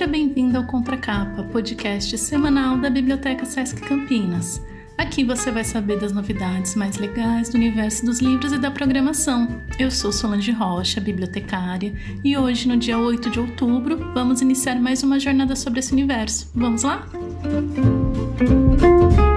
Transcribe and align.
Seja 0.00 0.10
bem-vindo 0.10 0.56
ao 0.56 0.64
Contracapa, 0.64 1.42
podcast 1.42 2.16
semanal 2.16 2.78
da 2.78 2.88
Biblioteca 2.88 3.44
Sesc 3.44 3.82
Campinas. 3.82 4.58
Aqui 4.96 5.22
você 5.22 5.50
vai 5.50 5.62
saber 5.62 6.00
das 6.00 6.10
novidades 6.10 6.74
mais 6.74 6.96
legais 6.96 7.50
do 7.50 7.56
universo 7.56 8.06
dos 8.06 8.18
livros 8.18 8.50
e 8.50 8.58
da 8.58 8.70
programação. 8.70 9.46
Eu 9.78 9.90
sou 9.90 10.10
Solange 10.10 10.52
Rocha, 10.52 11.02
bibliotecária, 11.02 11.92
e 12.24 12.34
hoje, 12.34 12.66
no 12.66 12.78
dia 12.78 12.98
8 12.98 13.28
de 13.28 13.40
outubro, 13.40 13.98
vamos 14.14 14.40
iniciar 14.40 14.76
mais 14.76 15.02
uma 15.02 15.20
jornada 15.20 15.54
sobre 15.54 15.80
esse 15.80 15.92
universo. 15.92 16.50
Vamos 16.54 16.82
lá? 16.82 17.06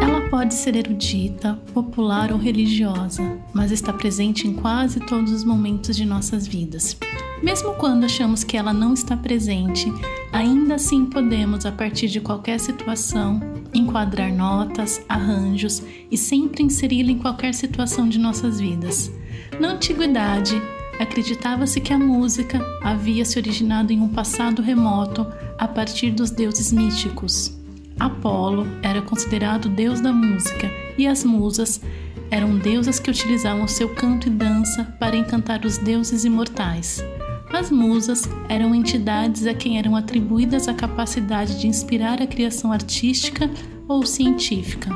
Ela 0.02 0.30
pode 0.30 0.54
ser 0.54 0.78
erudita, 0.78 1.60
popular 1.74 2.32
ou 2.32 2.38
religiosa, 2.38 3.22
mas 3.54 3.70
está 3.74 3.92
presente 3.92 4.48
em 4.48 4.54
quase 4.54 5.02
todos 5.02 5.34
os 5.34 5.44
momentos 5.44 5.94
de 5.94 6.06
nossas 6.06 6.48
vidas. 6.48 6.98
Mesmo 7.44 7.74
quando 7.74 8.06
achamos 8.06 8.42
que 8.42 8.56
ela 8.56 8.72
não 8.72 8.94
está 8.94 9.18
presente, 9.18 9.92
ainda 10.32 10.76
assim 10.76 11.06
podemos, 11.06 11.66
a 11.66 11.74
partir 11.74 12.08
de 12.08 12.22
qualquer 12.22 12.58
situação, 12.58 13.42
enquadrar 13.74 14.34
notas, 14.34 15.04
arranjos 15.10 15.84
e 16.10 16.18
sempre 16.18 16.64
inseri-la 16.64 17.12
em 17.12 17.20
qualquer 17.20 17.54
situação 17.54 18.08
de 18.08 18.18
nossas 18.18 18.62
vidas. 18.62 19.12
Na 19.60 19.72
antiguidade, 19.72 20.56
acreditava-se 20.98 21.82
que 21.82 21.92
a 21.92 22.00
música 22.00 22.66
havia 22.82 23.26
se 23.26 23.38
originado 23.38 23.92
em 23.92 24.00
um 24.00 24.08
passado 24.08 24.62
remoto 24.62 25.28
a 25.60 25.68
partir 25.68 26.12
dos 26.12 26.32
deuses 26.32 26.72
míticos. 26.72 27.60
Apolo 28.00 28.66
era 28.82 29.02
considerado 29.02 29.68
deus 29.68 30.00
da 30.00 30.14
música 30.14 30.72
e 30.98 31.06
as 31.06 31.26
musas 31.26 31.82
eram 32.32 32.58
deusas 32.58 33.02
que 33.02 33.12
utilizavam 33.12 33.68
seu 33.68 33.90
canto 33.90 34.28
e 34.28 34.32
dança 34.32 34.86
para 34.98 35.18
encantar 35.18 35.66
os 35.66 35.78
deuses 35.78 36.24
imortais. 36.24 37.04
As 37.54 37.70
musas 37.70 38.28
eram 38.50 38.74
entidades 38.74 39.46
a 39.46 39.54
quem 39.54 39.78
eram 39.78 39.96
atribuídas 39.96 40.68
a 40.68 40.74
capacidade 40.74 41.60
de 41.60 41.68
inspirar 41.68 42.20
a 42.20 42.26
criação 42.26 42.72
artística 42.72 43.48
ou 43.88 44.04
científica. 44.08 44.90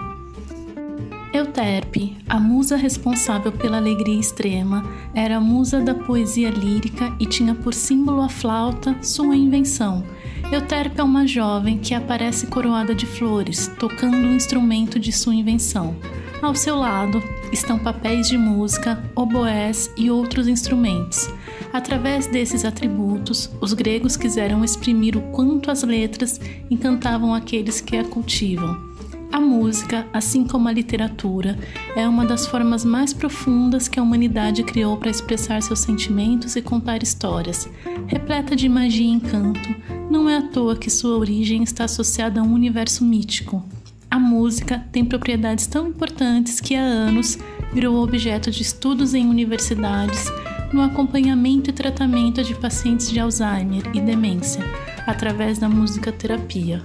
Euterpe, 1.31 2.17
a 2.27 2.39
musa 2.39 2.75
responsável 2.75 3.51
pela 3.51 3.77
alegria 3.77 4.19
extrema, 4.19 4.83
era 5.13 5.37
a 5.37 5.39
musa 5.39 5.79
da 5.79 5.93
poesia 5.93 6.49
lírica 6.49 7.15
e 7.19 7.27
tinha 7.27 7.53
por 7.53 7.75
símbolo 7.75 8.21
a 8.21 8.29
flauta, 8.29 8.95
sua 9.03 9.35
invenção. 9.35 10.03
Euterpe 10.51 10.99
é 10.99 11.03
uma 11.03 11.27
jovem 11.27 11.77
que 11.77 11.93
aparece 11.93 12.47
coroada 12.47 12.95
de 12.95 13.05
flores, 13.05 13.71
tocando 13.77 14.17
um 14.17 14.35
instrumento 14.35 14.97
de 14.97 15.11
sua 15.11 15.35
invenção. 15.35 15.95
Ao 16.41 16.55
seu 16.55 16.75
lado 16.75 17.21
estão 17.51 17.79
papéis 17.79 18.27
de 18.27 18.37
música, 18.37 19.03
oboés 19.15 19.91
e 19.97 20.09
outros 20.09 20.47
instrumentos. 20.47 21.29
Através 21.73 22.27
desses 22.27 22.65
atributos, 22.65 23.49
os 23.61 23.73
gregos 23.73 24.15
quiseram 24.17 24.63
exprimir 24.63 25.17
o 25.17 25.21
quanto 25.31 25.69
as 25.69 25.83
letras 25.83 26.39
encantavam 26.69 27.33
aqueles 27.33 27.81
que 27.81 27.97
a 27.97 28.03
cultivam. 28.03 28.87
A 29.31 29.41
música, 29.41 30.07
assim 30.13 30.45
como 30.45 30.69
a 30.69 30.71
literatura, 30.71 31.59
é 31.95 32.07
uma 32.07 32.25
das 32.25 32.47
formas 32.47 32.85
mais 32.85 33.13
profundas 33.13 33.87
que 33.87 33.99
a 33.99 34.03
humanidade 34.03 34.63
criou 34.63 34.95
para 34.95 35.11
expressar 35.11 35.61
seus 35.61 35.79
sentimentos 35.79 36.55
e 36.55 36.61
contar 36.61 37.03
histórias. 37.03 37.69
Repleta 38.07 38.55
de 38.55 38.69
magia 38.69 39.05
e 39.05 39.09
encanto, 39.09 39.75
não 40.09 40.29
é 40.29 40.37
à 40.37 40.41
toa 40.41 40.77
que 40.77 40.89
sua 40.89 41.17
origem 41.17 41.61
está 41.61 41.83
associada 41.83 42.39
a 42.39 42.43
um 42.43 42.53
universo 42.53 43.03
mítico. 43.03 43.63
A 44.09 44.17
música 44.17 44.85
tem 44.91 45.03
propriedades 45.03 45.67
tão 45.67 45.87
importantes 45.87 46.61
que 46.61 46.75
há 46.75 46.81
anos 46.81 47.37
virou 47.73 48.01
objeto 48.01 48.49
de 48.49 48.61
estudos 48.61 49.13
em 49.13 49.27
universidades 49.27 50.31
no 50.71 50.81
acompanhamento 50.81 51.69
e 51.69 51.73
tratamento 51.73 52.43
de 52.43 52.55
pacientes 52.55 53.09
de 53.09 53.19
Alzheimer 53.19 53.83
e 53.93 54.01
demência 54.01 54.63
através 55.05 55.57
da 55.57 55.69
música 55.69 56.11
terapia. 56.11 56.81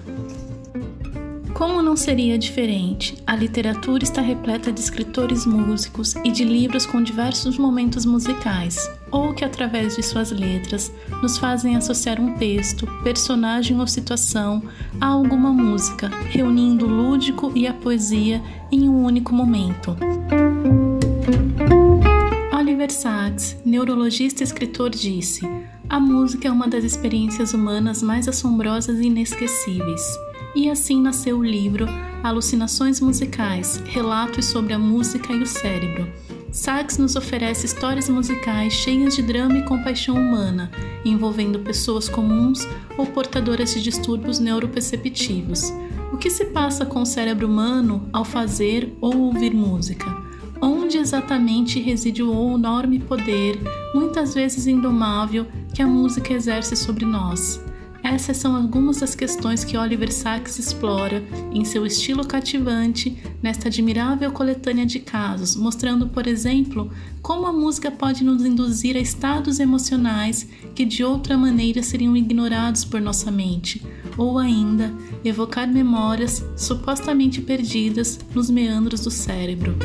Como 1.55 1.83
não 1.83 1.97
seria 1.97 2.37
diferente, 2.38 3.16
a 3.27 3.37
literatura 3.37 4.03
está 4.03 4.21
repleta 4.21 4.72
de 4.72 4.81
escritores 4.81 5.47
músicos 5.47 6.16
e 6.25 6.33
de 6.33 6.44
livros 6.44 6.87
com 6.87 7.03
diversos 7.03 7.56
momentos 7.56 8.04
musicais, 8.04 8.91
ou 9.12 9.34
que, 9.34 9.45
através 9.45 9.95
de 9.95 10.03
suas 10.03 10.33
letras, 10.33 10.91
nos 11.23 11.37
fazem 11.37 11.77
associar 11.77 12.19
um 12.19 12.34
texto, 12.34 12.87
personagem 13.05 13.78
ou 13.78 13.87
situação 13.87 14.62
a 14.99 15.06
alguma 15.06 15.53
música, 15.53 16.09
reunindo 16.31 16.87
o 16.87 16.89
lúdico 16.89 17.53
e 17.55 17.67
a 17.67 17.75
poesia 17.75 18.43
em 18.72 18.89
um 18.89 19.05
único 19.05 19.34
momento. 19.34 19.95
Oliver 22.56 22.91
Sacks, 22.91 23.56
neurologista 23.65 24.43
e 24.43 24.45
escritor, 24.45 24.91
disse: 24.91 25.43
A 25.89 26.01
música 26.01 26.49
é 26.49 26.51
uma 26.51 26.67
das 26.67 26.83
experiências 26.83 27.53
humanas 27.53 28.03
mais 28.03 28.27
assombrosas 28.27 28.99
e 28.99 29.06
inesquecíveis. 29.06 30.03
E 30.55 30.69
assim 30.69 31.01
nasceu 31.01 31.39
o 31.39 31.45
livro 31.45 31.87
Alucinações 32.22 33.01
Musicais 33.01 33.83
Relatos 33.87 34.47
sobre 34.47 34.72
a 34.75 34.78
Música 34.78 35.33
e 35.33 35.43
o 35.43 35.47
Cérebro. 35.47 36.06
Sachs 36.53 36.99
nos 36.99 37.17
oferece 37.17 37.65
histórias 37.65 38.11
musicais 38.11 38.75
cheias 38.75 39.17
de 39.17 39.23
drama 39.23 39.57
e 39.57 39.63
compaixão 39.63 40.17
humana, 40.17 40.71
envolvendo 41.03 41.61
pessoas 41.61 42.11
comuns 42.11 42.69
ou 42.99 43.07
portadoras 43.07 43.73
de 43.73 43.83
distúrbios 43.83 44.39
neuroperceptivos. 44.39 45.73
O 46.13 46.19
que 46.19 46.29
se 46.29 46.45
passa 46.45 46.85
com 46.85 47.01
o 47.01 47.07
cérebro 47.07 47.47
humano 47.47 48.07
ao 48.13 48.23
fazer 48.23 48.95
ou 49.01 49.17
ouvir 49.17 49.55
música? 49.55 50.15
Onde 50.61 50.99
exatamente 50.99 51.81
reside 51.81 52.23
o 52.23 52.55
enorme 52.55 52.99
poder, 52.99 53.59
muitas 53.95 54.34
vezes 54.34 54.67
indomável, 54.67 55.47
que 55.75 55.81
a 55.81 55.87
música 55.87 56.34
exerce 56.34 56.77
sobre 56.77 57.07
nós? 57.07 57.59
Essas 58.03 58.37
são 58.37 58.57
algumas 58.57 58.99
das 58.99 59.15
questões 59.15 59.65
que 59.65 59.77
Oliver 59.77 60.13
Sacks 60.13 60.59
explora 60.59 61.23
em 61.53 61.65
seu 61.65 61.87
estilo 61.87 62.27
cativante 62.27 63.17
nesta 63.41 63.69
admirável 63.69 64.33
coletânea 64.33 64.85
de 64.85 64.99
casos, 64.99 65.55
mostrando, 65.55 66.09
por 66.09 66.27
exemplo, 66.27 66.91
como 67.23 67.47
a 67.47 67.53
música 67.53 67.91
pode 67.91 68.25
nos 68.25 68.45
induzir 68.45 68.97
a 68.97 69.01
estados 69.01 69.61
emocionais 69.61 70.49
que 70.75 70.85
de 70.85 71.05
outra 71.05 71.39
maneira 71.39 71.83
seriam 71.83 72.17
ignorados 72.17 72.85
por 72.85 73.01
nossa 73.01 73.31
mente, 73.31 73.81
ou 74.19 74.37
ainda 74.37 74.93
evocar 75.25 75.69
memórias 75.69 76.45
supostamente 76.57 77.41
perdidas 77.41 78.19
nos 78.34 78.51
meandros 78.51 79.03
do 79.03 79.11
cérebro. 79.11 79.77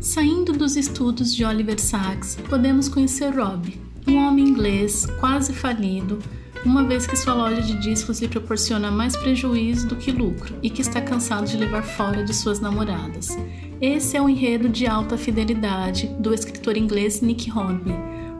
Saindo 0.00 0.54
dos 0.54 0.74
estudos 0.74 1.34
de 1.34 1.44
Oliver 1.44 1.78
Sacks, 1.78 2.38
podemos 2.48 2.88
conhecer 2.88 3.34
Rob, 3.34 3.87
um 4.08 4.16
homem 4.16 4.48
inglês 4.48 5.06
quase 5.20 5.52
falido, 5.52 6.18
uma 6.64 6.82
vez 6.82 7.06
que 7.06 7.16
sua 7.16 7.34
loja 7.34 7.60
de 7.60 7.78
discos 7.78 8.20
lhe 8.20 8.28
proporciona 8.28 8.90
mais 8.90 9.14
prejuízo 9.14 9.86
do 9.86 9.96
que 9.96 10.10
lucro 10.10 10.54
e 10.62 10.70
que 10.70 10.80
está 10.80 11.00
cansado 11.00 11.46
de 11.46 11.56
levar 11.56 11.82
fora 11.82 12.24
de 12.24 12.34
suas 12.34 12.58
namoradas. 12.58 13.36
Esse 13.80 14.16
é 14.16 14.22
o 14.22 14.28
enredo 14.28 14.68
de 14.68 14.86
alta 14.86 15.16
fidelidade 15.16 16.06
do 16.18 16.32
escritor 16.32 16.76
inglês 16.76 17.20
Nick 17.20 17.50
Hornby. 17.50 17.94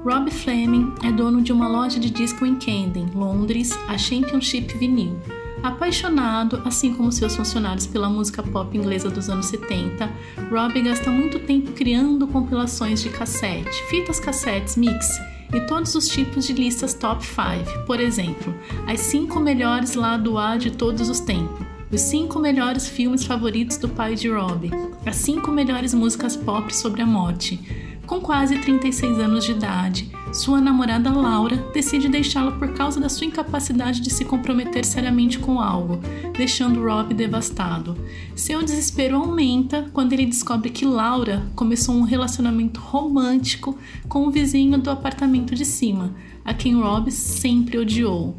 Rob 0.05 0.31
Fleming 0.31 0.95
é 1.05 1.13
dono 1.13 1.43
de 1.43 1.53
uma 1.53 1.69
loja 1.69 2.01
de 2.01 2.11
disco 2.11 2.47
em 2.47 2.57
Camden, 2.57 3.07
Londres, 3.15 3.71
a 3.89 3.99
Championship 3.99 4.77
Vinyl. 4.79 5.21
Apaixonado, 5.63 6.63
assim 6.65 6.95
como 6.95 7.13
seus 7.13 7.37
funcionários, 7.37 7.87
pela 7.87 8.09
música 8.09 8.43
pop 8.43 8.77
inglesa 8.77 9.11
dos 9.11 9.29
anos 9.29 9.47
70, 9.47 10.11
Rob 10.51 10.81
gasta 10.81 11.11
muito 11.11 11.41
tempo 11.41 11.73
criando 11.73 12.27
compilações 12.29 13.03
de 13.03 13.11
cassete, 13.11 13.83
fitas 13.91 14.19
cassetes 14.19 14.77
mix 14.77 15.19
e 15.53 15.61
todos 15.61 15.95
os 15.95 16.09
tipos 16.09 16.47
de 16.47 16.53
listas 16.53 16.95
top 16.95 17.25
5, 17.25 17.85
por 17.87 18.01
exemplo, 18.01 18.55
as 18.87 19.01
5 19.01 19.41
melhores 19.41 19.95
lado 19.95 20.39
A 20.39 20.57
de 20.57 20.71
todos 20.71 21.09
os 21.09 21.21
tempos, 21.21 21.67
os 21.91 22.01
5 22.03 22.39
melhores 22.39 22.89
filmes 22.89 23.25
favoritos 23.25 23.79
do 23.79 23.89
pai 23.89 24.15
de 24.15 24.29
Rob, 24.29 24.71
as 25.07 25.17
5 25.17 25.51
melhores 25.51 25.95
músicas 25.95 26.37
pop 26.37 26.75
sobre 26.75 27.03
a 27.03 27.07
morte. 27.07 27.59
Com 28.07 28.21
quase 28.21 28.59
36 28.59 29.19
anos 29.19 29.45
de 29.45 29.53
idade, 29.53 30.11
sua 30.33 30.61
namorada 30.61 31.11
Laura 31.11 31.57
decide 31.73 32.09
deixá-lo 32.09 32.53
por 32.53 32.73
causa 32.75 33.01
da 33.01 33.09
sua 33.09 33.27
incapacidade 33.27 34.01
de 34.01 34.11
se 34.11 34.25
comprometer 34.25 34.85
seriamente 34.85 35.39
com 35.39 35.61
algo, 35.61 36.01
deixando 36.37 36.85
Rob 36.85 37.15
devastado. 37.15 37.97
Seu 38.37 38.63
desespero 38.63 39.17
aumenta 39.17 39.89
quando 39.93 40.13
ele 40.13 40.27
descobre 40.27 40.71
que 40.71 40.85
Laura 40.85 41.47
começou 41.55 41.95
um 41.95 42.03
relacionamento 42.03 42.81
romântico 42.81 43.77
com 44.09 44.27
o 44.27 44.31
vizinho 44.31 44.79
do 44.79 44.91
apartamento 44.91 45.55
de 45.55 45.65
cima, 45.65 46.15
a 46.45 46.53
quem 46.53 46.75
Rob 46.75 47.11
sempre 47.11 47.79
odiou. 47.79 48.37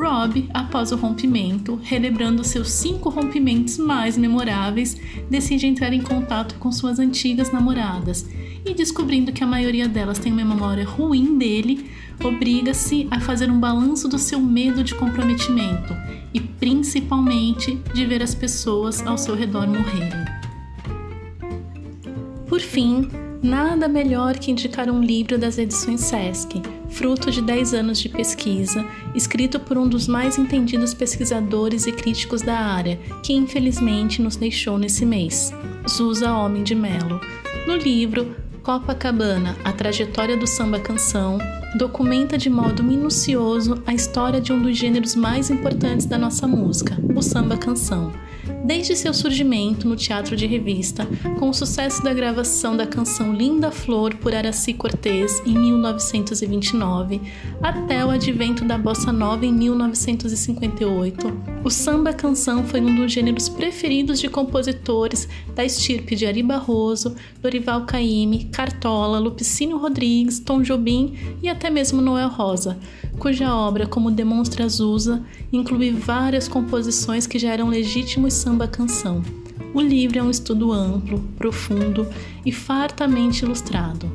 Rob, 0.00 0.48
após 0.54 0.92
o 0.92 0.96
rompimento, 0.96 1.78
relembrando 1.82 2.42
seus 2.42 2.70
cinco 2.70 3.10
rompimentos 3.10 3.76
mais 3.76 4.16
memoráveis, 4.16 4.96
decide 5.28 5.66
entrar 5.66 5.92
em 5.92 6.00
contato 6.00 6.54
com 6.54 6.72
suas 6.72 6.98
antigas 6.98 7.52
namoradas 7.52 8.26
e, 8.64 8.72
descobrindo 8.72 9.30
que 9.30 9.44
a 9.44 9.46
maioria 9.46 9.86
delas 9.86 10.18
tem 10.18 10.32
uma 10.32 10.42
memória 10.42 10.86
ruim 10.86 11.36
dele, 11.36 11.90
obriga-se 12.24 13.06
a 13.10 13.20
fazer 13.20 13.50
um 13.50 13.60
balanço 13.60 14.08
do 14.08 14.18
seu 14.18 14.40
medo 14.40 14.82
de 14.82 14.94
comprometimento 14.94 15.94
e, 16.32 16.40
principalmente, 16.40 17.78
de 17.92 18.06
ver 18.06 18.22
as 18.22 18.34
pessoas 18.34 19.06
ao 19.06 19.18
seu 19.18 19.34
redor 19.34 19.66
morrerem. 19.66 20.24
Por 22.48 22.60
fim, 22.60 23.06
Nada 23.42 23.88
melhor 23.88 24.38
que 24.38 24.50
indicar 24.50 24.90
um 24.90 25.02
livro 25.02 25.38
das 25.38 25.56
edições 25.56 26.02
Sesc, 26.02 26.60
fruto 26.90 27.30
de 27.30 27.40
10 27.40 27.72
anos 27.72 27.98
de 27.98 28.06
pesquisa, 28.06 28.84
escrito 29.14 29.58
por 29.58 29.78
um 29.78 29.88
dos 29.88 30.06
mais 30.06 30.36
entendidos 30.36 30.92
pesquisadores 30.92 31.86
e 31.86 31.92
críticos 31.92 32.42
da 32.42 32.58
área, 32.58 32.98
que 33.22 33.32
infelizmente 33.32 34.20
nos 34.20 34.36
deixou 34.36 34.76
nesse 34.76 35.06
mês, 35.06 35.54
Zusa 35.88 36.34
Homem 36.34 36.62
de 36.62 36.74
Melo. 36.74 37.18
No 37.66 37.76
livro, 37.76 38.36
Copacabana, 38.62 39.56
a 39.64 39.72
trajetória 39.72 40.36
do 40.36 40.46
samba 40.46 40.78
canção, 40.78 41.38
documenta 41.78 42.36
de 42.36 42.50
modo 42.50 42.84
minucioso 42.84 43.82
a 43.86 43.94
história 43.94 44.38
de 44.38 44.52
um 44.52 44.60
dos 44.60 44.76
gêneros 44.76 45.14
mais 45.14 45.48
importantes 45.48 46.04
da 46.04 46.18
nossa 46.18 46.46
música, 46.46 46.98
o 47.16 47.22
samba 47.22 47.56
canção 47.56 48.12
desde 48.64 48.96
seu 48.96 49.14
surgimento 49.14 49.88
no 49.88 49.96
teatro 49.96 50.36
de 50.36 50.46
revista, 50.46 51.06
com 51.38 51.50
o 51.50 51.54
sucesso 51.54 52.02
da 52.02 52.12
gravação 52.12 52.76
da 52.76 52.86
canção 52.86 53.32
Linda 53.32 53.70
Flor 53.70 54.14
por 54.16 54.34
Araci 54.34 54.74
Cortez 54.74 55.40
em 55.46 55.58
1929, 55.58 57.20
até 57.62 58.04
o 58.04 58.10
advento 58.10 58.64
da 58.64 58.76
bossa 58.76 59.12
nova 59.12 59.46
em 59.46 59.52
1958, 59.52 61.60
o 61.64 61.70
samba 61.70 62.12
canção 62.12 62.64
foi 62.64 62.80
um 62.80 62.94
dos 62.94 63.12
gêneros 63.12 63.48
preferidos 63.48 64.20
de 64.20 64.28
compositores 64.28 65.28
da 65.54 65.64
estirpe 65.64 66.14
de 66.14 66.26
Ari 66.26 66.42
Barroso, 66.42 67.14
Dorival 67.40 67.84
Caymmi, 67.84 68.44
Cartola, 68.46 69.18
Lupicínio 69.18 69.78
Rodrigues, 69.78 70.38
Tom 70.38 70.62
Jobim 70.62 71.16
e 71.42 71.48
até 71.48 71.70
mesmo 71.70 72.00
Noel 72.00 72.28
Rosa, 72.28 72.78
cuja 73.18 73.54
obra, 73.54 73.86
como 73.86 74.10
demonstra 74.10 74.64
Azusa, 74.64 75.22
inclui 75.52 75.90
várias 75.90 76.48
composições 76.48 77.26
que 77.26 77.38
já 77.38 77.50
eram 77.50 77.68
legítimos 77.68 78.34
samba-canção. 78.60 79.22
O 79.72 79.80
livro 79.80 80.18
é 80.18 80.22
um 80.22 80.30
estudo 80.30 80.72
amplo, 80.72 81.20
profundo 81.38 82.06
e 82.44 82.52
fartamente 82.52 83.44
ilustrado. 83.44 84.10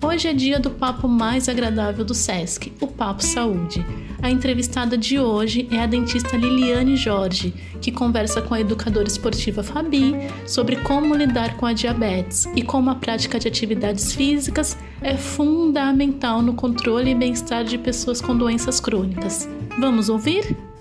Hoje 0.00 0.26
é 0.26 0.32
dia 0.32 0.58
do 0.58 0.70
papo 0.70 1.06
mais 1.06 1.48
agradável 1.48 2.04
do 2.04 2.14
SESC, 2.14 2.72
o 2.80 2.88
Papo 2.88 3.22
Saúde. 3.22 3.84
A 4.20 4.28
entrevistada 4.30 4.98
de 4.98 5.18
hoje 5.18 5.68
é 5.70 5.78
a 5.78 5.86
dentista 5.86 6.36
Liliane 6.36 6.96
Jorge, 6.96 7.54
que 7.80 7.92
conversa 7.92 8.42
com 8.42 8.54
a 8.54 8.60
educadora 8.60 9.06
esportiva 9.06 9.62
Fabi 9.62 10.14
sobre 10.44 10.76
como 10.76 11.14
lidar 11.14 11.56
com 11.56 11.66
a 11.66 11.72
diabetes 11.72 12.48
e 12.56 12.62
como 12.62 12.90
a 12.90 12.96
prática 12.96 13.38
de 13.38 13.46
atividades 13.46 14.12
físicas 14.12 14.76
é 15.00 15.16
fundamental 15.16 16.42
no 16.42 16.54
controle 16.54 17.10
e 17.10 17.14
bem-estar 17.14 17.62
de 17.62 17.78
pessoas 17.78 18.20
com 18.20 18.36
doenças 18.36 18.80
crônicas. 18.80 19.48
Vamos 19.78 20.08
ouvir? 20.08 20.71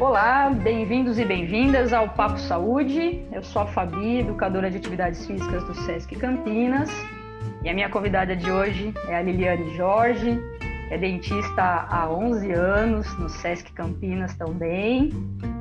Olá, 0.00 0.48
bem-vindos 0.50 1.18
e 1.18 1.24
bem-vindas 1.24 1.92
ao 1.92 2.08
Papo 2.10 2.38
Saúde. 2.38 3.20
Eu 3.32 3.42
sou 3.42 3.62
a 3.62 3.66
Fabi, 3.66 4.20
educadora 4.20 4.70
de 4.70 4.76
atividades 4.76 5.26
físicas 5.26 5.64
do 5.64 5.74
SESC 5.74 6.14
Campinas. 6.14 6.88
E 7.64 7.68
a 7.68 7.74
minha 7.74 7.88
convidada 7.88 8.36
de 8.36 8.48
hoje 8.48 8.94
é 9.08 9.16
a 9.16 9.22
Liliane 9.22 9.76
Jorge, 9.76 10.40
que 10.60 10.94
é 10.94 10.98
dentista 10.98 11.88
há 11.90 12.08
11 12.08 12.52
anos, 12.52 13.18
no 13.18 13.28
SESC 13.28 13.72
Campinas 13.72 14.36
também. 14.36 15.10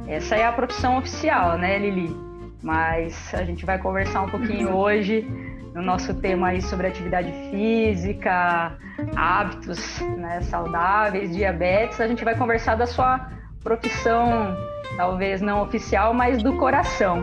Essa 0.07 0.35
é 0.35 0.45
a 0.45 0.51
profissão 0.51 0.99
oficial, 0.99 1.57
né, 1.57 1.79
Lili? 1.79 2.15
Mas 2.61 3.33
a 3.33 3.43
gente 3.43 3.65
vai 3.65 3.79
conversar 3.79 4.21
um 4.21 4.29
pouquinho 4.29 4.69
hoje 4.77 5.27
no 5.73 5.81
nosso 5.81 6.13
tema 6.13 6.49
aí 6.49 6.61
sobre 6.61 6.85
atividade 6.85 7.31
física, 7.49 8.77
hábitos 9.15 9.99
né, 10.15 10.41
saudáveis, 10.41 11.35
diabetes. 11.35 11.99
A 11.99 12.07
gente 12.07 12.23
vai 12.23 12.35
conversar 12.35 12.75
da 12.75 12.85
sua 12.85 13.35
profissão, 13.67 14.55
talvez 14.95 15.41
não 15.41 15.61
oficial, 15.61 16.13
mas 16.13 16.41
do 16.41 16.55
coração, 16.55 17.21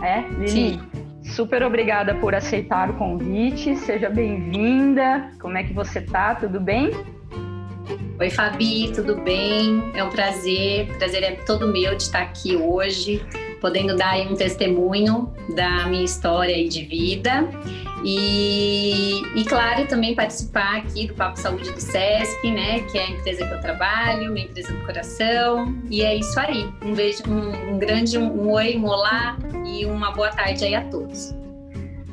né, 0.00 0.26
Lili? 0.36 0.50
Sim. 0.50 0.80
Super 1.22 1.62
obrigada 1.62 2.14
por 2.16 2.34
aceitar 2.34 2.90
o 2.90 2.94
convite. 2.94 3.76
Seja 3.76 4.10
bem-vinda. 4.10 5.30
Como 5.40 5.56
é 5.56 5.62
que 5.62 5.72
você 5.72 6.00
tá? 6.00 6.34
Tudo 6.34 6.60
bem? 6.60 6.90
Oi, 8.18 8.30
Fabi, 8.30 8.90
tudo 8.92 9.16
bem? 9.16 9.92
É 9.94 10.02
um 10.02 10.10
prazer. 10.10 10.88
Prazer 10.98 11.22
é 11.22 11.32
todo 11.32 11.68
meu 11.68 11.94
de 11.94 12.02
estar 12.02 12.22
aqui 12.22 12.56
hoje, 12.56 13.24
podendo 13.66 13.96
dar 13.96 14.16
um 14.30 14.36
testemunho 14.36 15.28
da 15.56 15.88
minha 15.88 16.04
história 16.04 16.68
de 16.68 16.84
vida. 16.84 17.48
E, 18.04 19.22
e, 19.34 19.44
claro, 19.44 19.88
também 19.88 20.14
participar 20.14 20.76
aqui 20.76 21.08
do 21.08 21.14
Papo 21.14 21.36
Saúde 21.36 21.72
do 21.72 21.80
SESC, 21.80 22.48
né? 22.52 22.80
Que 22.82 22.96
é 22.96 23.06
a 23.06 23.10
empresa 23.10 23.44
que 23.44 23.54
eu 23.54 23.60
trabalho, 23.60 24.32
minha 24.32 24.46
empresa 24.46 24.72
do 24.72 24.86
coração. 24.86 25.76
E 25.90 26.02
é 26.02 26.14
isso 26.14 26.38
aí. 26.38 26.72
Um 26.84 26.94
beijo, 26.94 27.24
um, 27.26 27.74
um 27.74 27.78
grande 27.78 28.16
um, 28.16 28.30
um 28.40 28.52
oi, 28.52 28.76
um 28.76 28.84
olá 28.84 29.36
e 29.66 29.84
uma 29.84 30.12
boa 30.12 30.28
tarde 30.28 30.64
aí 30.64 30.76
a 30.76 30.82
todos. 30.82 31.34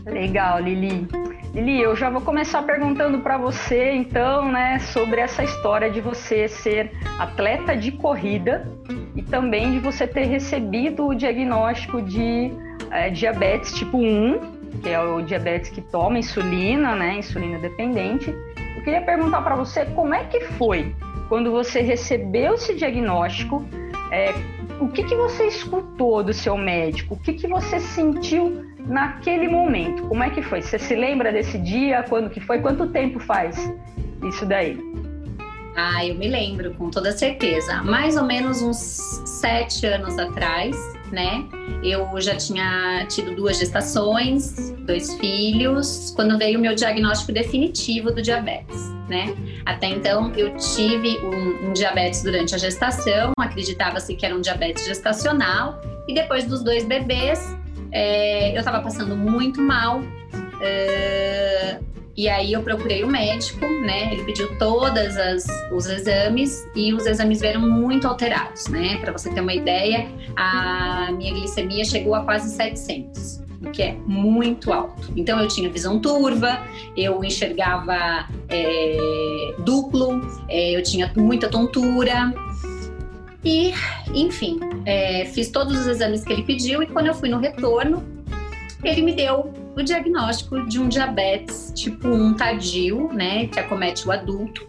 Legal, 0.08 0.60
Lili. 0.60 1.08
Lili, 1.54 1.80
eu 1.80 1.96
já 1.96 2.10
vou 2.10 2.20
começar 2.22 2.64
perguntando 2.64 3.20
para 3.20 3.38
você, 3.38 3.92
então, 3.92 4.52
né, 4.52 4.80
sobre 4.80 5.22
essa 5.22 5.44
história 5.44 5.88
de 5.88 6.02
você 6.02 6.48
ser 6.48 6.92
atleta 7.20 7.78
de 7.78 7.92
corrida 7.92 8.68
e 9.16 9.22
também 9.22 9.72
de 9.72 9.80
você 9.80 10.08
ter 10.08 10.26
recebido 10.26 11.06
o 11.06 11.14
diagnóstico 11.14 12.02
de 12.02 12.52
é, 12.90 13.12
diabetes 13.12 13.72
tipo 13.74 14.00
1, 14.00 14.40
que 14.82 14.90
é 14.90 15.00
o 15.00 15.22
diabetes 15.22 15.70
que 15.70 15.80
toma 15.80 16.18
insulina, 16.18 16.96
né, 16.96 17.20
insulina 17.20 17.60
dependente. 17.60 18.32
Eu 18.76 18.84
queria 18.84 19.02
perguntar 19.02 19.44
para 19.44 19.56
você 19.56 19.86
como 19.86 20.16
é 20.16 20.24
que 20.24 20.40
foi 20.42 20.96
quando 21.30 21.52
você 21.52 21.82
recebeu 21.82 22.56
esse 22.56 22.74
diagnóstico, 22.74 23.64
é, 24.12 24.34
o 24.80 24.88
que, 24.88 25.04
que 25.04 25.16
você 25.16 25.46
escutou 25.46 26.24
do 26.24 26.34
seu 26.34 26.58
médico? 26.58 27.14
O 27.14 27.20
que, 27.20 27.34
que 27.34 27.48
você 27.48 27.80
sentiu 27.80 28.73
naquele 28.86 29.48
momento? 29.48 30.04
Como 30.08 30.24
é 30.24 30.30
que 30.30 30.42
foi? 30.42 30.62
Você 30.62 30.78
se 30.78 30.96
lembra 30.96 31.32
desse 31.32 31.58
dia? 31.58 32.04
Quando 32.04 32.30
que 32.30 32.40
foi? 32.40 32.60
Quanto 32.60 32.88
tempo 32.88 33.20
faz 33.20 33.58
isso 34.24 34.46
daí? 34.46 34.80
Ah, 35.76 36.06
eu 36.06 36.16
me 36.16 36.28
lembro, 36.28 36.74
com 36.76 36.90
toda 36.90 37.12
certeza. 37.12 37.82
Mais 37.82 38.16
ou 38.16 38.24
menos 38.24 38.62
uns 38.62 38.78
sete 38.78 39.86
anos 39.88 40.20
atrás, 40.20 40.76
né? 41.12 41.46
Eu 41.84 42.08
já 42.22 42.36
tinha 42.36 43.06
tido 43.08 43.36
duas 43.36 43.58
gestações, 43.58 44.72
dois 44.86 45.16
filhos, 45.16 46.12
quando 46.16 46.38
veio 46.38 46.60
o 46.60 46.62
meu 46.62 46.76
diagnóstico 46.76 47.32
definitivo 47.32 48.12
do 48.12 48.22
diabetes, 48.22 48.90
né? 49.10 49.36
Até 49.66 49.88
então 49.88 50.32
eu 50.36 50.56
tive 50.58 51.18
um, 51.20 51.70
um 51.70 51.74
diabetes 51.74 52.22
durante 52.22 52.54
a 52.54 52.58
gestação, 52.58 53.32
acreditava-se 53.40 54.16
que 54.16 54.26
era 54.26 54.36
um 54.36 54.42
diabetes 54.42 54.86
gestacional, 54.86 55.82
e 56.08 56.14
depois 56.14 56.46
dos 56.46 56.64
dois 56.64 56.86
bebês, 56.86 57.56
é, 57.94 58.52
eu 58.52 58.60
estava 58.60 58.82
passando 58.82 59.16
muito 59.16 59.62
mal. 59.62 60.02
É, 60.60 61.80
e 62.16 62.30
aí 62.30 62.54
eu 62.54 62.62
procurei 62.62 63.04
o 63.04 63.08
médico, 63.08 63.66
né? 63.66 64.14
Ele 64.14 64.24
pediu 64.24 64.58
todos 64.58 65.16
os 65.72 65.86
exames 65.88 66.68
e 66.76 66.94
os 66.94 67.06
exames 67.06 67.42
vieram 67.42 67.62
muito 67.62 68.08
alterados, 68.08 68.68
né? 68.68 68.98
Para 68.98 69.12
você 69.12 69.32
ter 69.32 69.42
uma 69.42 69.54
ideia, 69.54 70.08
a 70.36 71.12
minha 71.12 71.34
glicemia 71.34 71.84
chegou 71.84 72.14
a 72.14 72.24
quase 72.24 72.56
700, 72.56 73.42
o 73.62 73.72
que 73.72 73.82
é 73.82 73.94
muito 74.06 74.72
alto. 74.72 75.12
Então 75.16 75.40
eu 75.40 75.48
tinha 75.48 75.70
visão 75.70 76.00
turva, 76.00 76.62
eu 76.96 77.24
enxergava 77.24 78.28
é, 78.48 79.56
duplo, 79.60 80.22
é, 80.50 80.78
eu 80.78 80.84
tinha 80.84 81.12
muita 81.16 81.50
tontura. 81.50 82.32
E, 83.44 83.74
enfim, 84.14 84.60
é, 84.86 85.26
fiz 85.26 85.50
todos 85.50 85.78
os 85.78 85.88
exames 85.88 86.24
que 86.24 86.32
ele 86.32 86.44
pediu 86.44 86.82
e 86.82 86.88
quando 86.88 87.08
eu 87.08 87.14
fui 87.14 87.30
no 87.30 87.40
retorno, 87.40 88.04
ele 88.84 89.02
me 89.02 89.14
deu 89.14 89.54
o 89.76 89.82
diagnóstico 89.82 90.66
de 90.68 90.80
um 90.80 90.88
diabetes 90.88 91.72
tipo 91.76 92.08
1 92.08 92.36
tardio, 92.36 93.12
né, 93.12 93.48
que 93.48 93.60
acomete 93.60 94.08
o 94.08 94.12
adulto, 94.12 94.66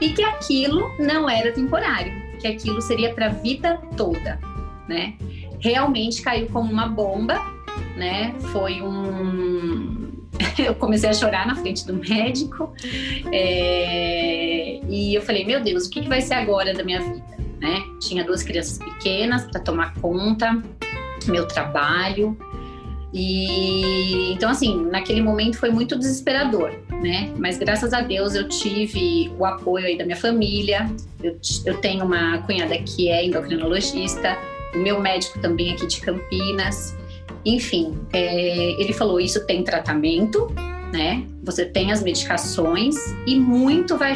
e 0.00 0.10
que 0.10 0.22
aquilo 0.22 0.90
não 0.98 1.28
era 1.28 1.52
temporário, 1.52 2.12
que 2.38 2.46
aquilo 2.46 2.80
seria 2.80 3.12
para 3.12 3.26
a 3.26 3.30
vida 3.30 3.80
toda, 3.96 4.38
né? 4.88 5.14
Realmente 5.58 6.22
caiu 6.22 6.48
como 6.48 6.70
uma 6.70 6.86
bomba, 6.86 7.40
né? 7.96 8.34
Foi 8.52 8.82
um 8.82 10.06
eu 10.58 10.74
comecei 10.74 11.08
a 11.08 11.14
chorar 11.14 11.46
na 11.46 11.54
frente 11.54 11.86
do 11.86 11.94
médico 11.94 12.72
é... 13.32 14.80
e 14.86 15.14
eu 15.14 15.22
falei 15.22 15.46
meu 15.46 15.62
Deus 15.62 15.86
o 15.86 15.90
que, 15.90 16.02
que 16.02 16.08
vai 16.08 16.20
ser 16.20 16.34
agora 16.34 16.74
da 16.74 16.84
minha 16.84 17.00
vida 17.00 17.35
né 17.60 17.82
tinha 18.00 18.24
duas 18.24 18.42
crianças 18.42 18.78
pequenas 18.78 19.44
para 19.44 19.60
tomar 19.60 19.94
conta 19.94 20.62
meu 21.26 21.46
trabalho 21.46 22.36
e 23.18 24.32
então 24.32 24.50
assim, 24.50 24.84
naquele 24.90 25.22
momento 25.22 25.58
foi 25.58 25.70
muito 25.70 25.98
desesperador, 25.98 26.70
né? 27.02 27.32
Mas 27.38 27.56
graças 27.56 27.94
a 27.94 28.02
Deus 28.02 28.34
eu 28.34 28.46
tive 28.46 29.32
o 29.38 29.46
apoio 29.46 29.86
aí 29.86 29.96
da 29.96 30.04
minha 30.04 30.16
família. 30.16 30.86
Eu, 31.22 31.38
eu 31.64 31.78
tenho 31.78 32.04
uma 32.04 32.38
cunhada 32.42 32.76
que 32.76 33.08
é 33.08 33.24
endocrinologista, 33.24 34.36
o 34.74 34.78
meu 34.78 35.00
médico 35.00 35.38
também 35.38 35.72
aqui 35.72 35.86
de 35.86 36.00
Campinas. 36.00 36.94
Enfim, 37.42 37.96
é, 38.12 38.72
ele 38.78 38.92
falou 38.92 39.18
isso 39.18 39.46
tem 39.46 39.64
tratamento, 39.64 40.52
né? 40.92 41.24
Você 41.42 41.64
tem 41.64 41.92
as 41.92 42.02
medicações 42.02 42.96
e 43.26 43.34
muito 43.34 43.96
vai, 43.96 44.14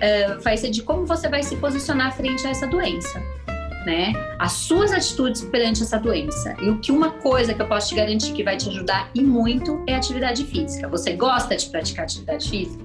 é, 0.00 0.34
vai 0.36 0.56
ser 0.56 0.70
de 0.70 0.82
como 0.82 1.06
você 1.06 1.28
vai 1.28 1.42
se 1.42 1.56
posicionar 1.56 2.14
frente 2.16 2.46
a 2.46 2.50
essa 2.50 2.66
doença. 2.66 3.22
né? 3.86 4.12
As 4.38 4.52
suas 4.52 4.92
atitudes 4.92 5.42
perante 5.42 5.82
essa 5.82 5.98
doença. 5.98 6.56
E 6.60 6.70
o 6.70 6.78
que 6.78 6.90
uma 6.90 7.10
coisa 7.10 7.52
que 7.52 7.60
eu 7.60 7.66
posso 7.68 7.90
te 7.90 7.94
garantir 7.94 8.32
que 8.32 8.42
vai 8.42 8.56
te 8.56 8.68
ajudar 8.68 9.10
e 9.14 9.22
muito 9.22 9.82
é 9.86 9.94
atividade 9.94 10.44
física. 10.44 10.88
Você 10.88 11.12
gosta 11.12 11.54
de 11.54 11.68
praticar 11.68 12.04
atividade 12.04 12.48
física? 12.48 12.82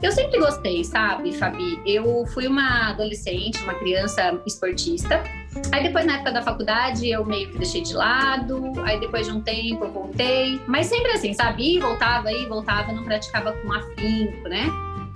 Eu 0.00 0.10
sempre 0.10 0.38
gostei, 0.40 0.82
sabe, 0.82 1.32
Fabi? 1.32 1.80
Eu 1.86 2.26
fui 2.26 2.46
uma 2.48 2.90
adolescente, 2.90 3.62
uma 3.62 3.74
criança 3.74 4.40
esportista. 4.44 5.22
Aí 5.70 5.82
depois, 5.84 6.04
na 6.04 6.14
época 6.14 6.32
da 6.32 6.42
faculdade, 6.42 7.08
eu 7.08 7.24
meio 7.24 7.50
que 7.50 7.58
deixei 7.58 7.82
de 7.82 7.94
lado. 7.94 8.72
Aí 8.84 8.98
depois 8.98 9.26
de 9.26 9.32
um 9.32 9.40
tempo, 9.40 9.84
eu 9.84 9.92
voltei. 9.92 10.60
Mas 10.66 10.86
sempre 10.86 11.12
assim, 11.12 11.32
sabe? 11.32 11.76
E 11.76 11.78
voltava, 11.78 12.32
e 12.32 12.46
voltava, 12.46 12.92
não 12.92 13.04
praticava 13.04 13.52
com 13.52 13.72
afinco, 13.72 14.48
né? 14.48 14.66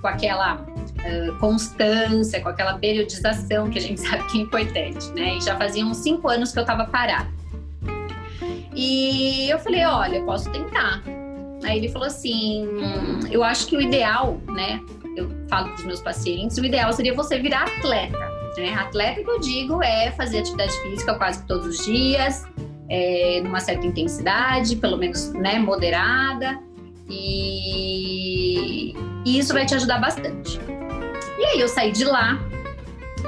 Com 0.01 0.07
aquela 0.07 0.65
uh, 0.99 1.37
constância, 1.39 2.41
com 2.41 2.49
aquela 2.49 2.77
periodização 2.77 3.69
que 3.69 3.79
a 3.79 3.81
gente 3.81 4.01
sabe 4.07 4.23
que 4.27 4.39
é 4.39 4.41
importante, 4.41 5.11
né? 5.13 5.37
E 5.37 5.41
já 5.41 5.55
fazia 5.55 5.85
uns 5.85 5.97
cinco 5.97 6.29
anos 6.29 6.51
que 6.51 6.59
eu 6.59 6.65
tava 6.65 6.85
parada. 6.85 7.29
E 8.75 9.49
eu 9.49 9.57
falei, 9.57 9.83
olha, 9.85 10.21
posso 10.23 10.51
tentar. 10.51 11.01
Aí 11.63 11.77
ele 11.77 11.89
falou 11.89 12.07
assim: 12.07 12.67
eu 13.31 13.43
acho 13.43 13.67
que 13.67 13.75
o 13.75 13.81
ideal, 13.81 14.39
né? 14.47 14.79
Eu 15.15 15.29
falo 15.49 15.69
para 15.69 15.75
os 15.75 15.83
meus 15.83 16.01
pacientes, 16.01 16.57
o 16.57 16.65
ideal 16.65 16.93
seria 16.93 17.13
você 17.13 17.39
virar 17.39 17.63
atleta. 17.63 18.37
Né? 18.57 18.73
Atleta 18.73 19.23
que 19.23 19.29
eu 19.29 19.39
digo 19.39 19.83
é 19.83 20.11
fazer 20.11 20.39
atividade 20.39 20.73
física 20.81 21.15
quase 21.15 21.45
todos 21.45 21.65
os 21.67 21.85
dias, 21.85 22.43
é, 22.89 23.41
numa 23.43 23.59
certa 23.59 23.85
intensidade, 23.85 24.75
pelo 24.75 24.97
menos 24.97 25.31
né, 25.33 25.59
moderada, 25.59 26.59
e, 27.09 28.93
e 29.25 29.39
isso 29.39 29.53
vai 29.53 29.65
te 29.65 29.75
ajudar 29.75 29.99
bastante. 29.99 30.59
E 31.37 31.45
aí 31.45 31.59
eu 31.59 31.67
saí 31.67 31.91
de 31.91 32.03
lá, 32.03 32.39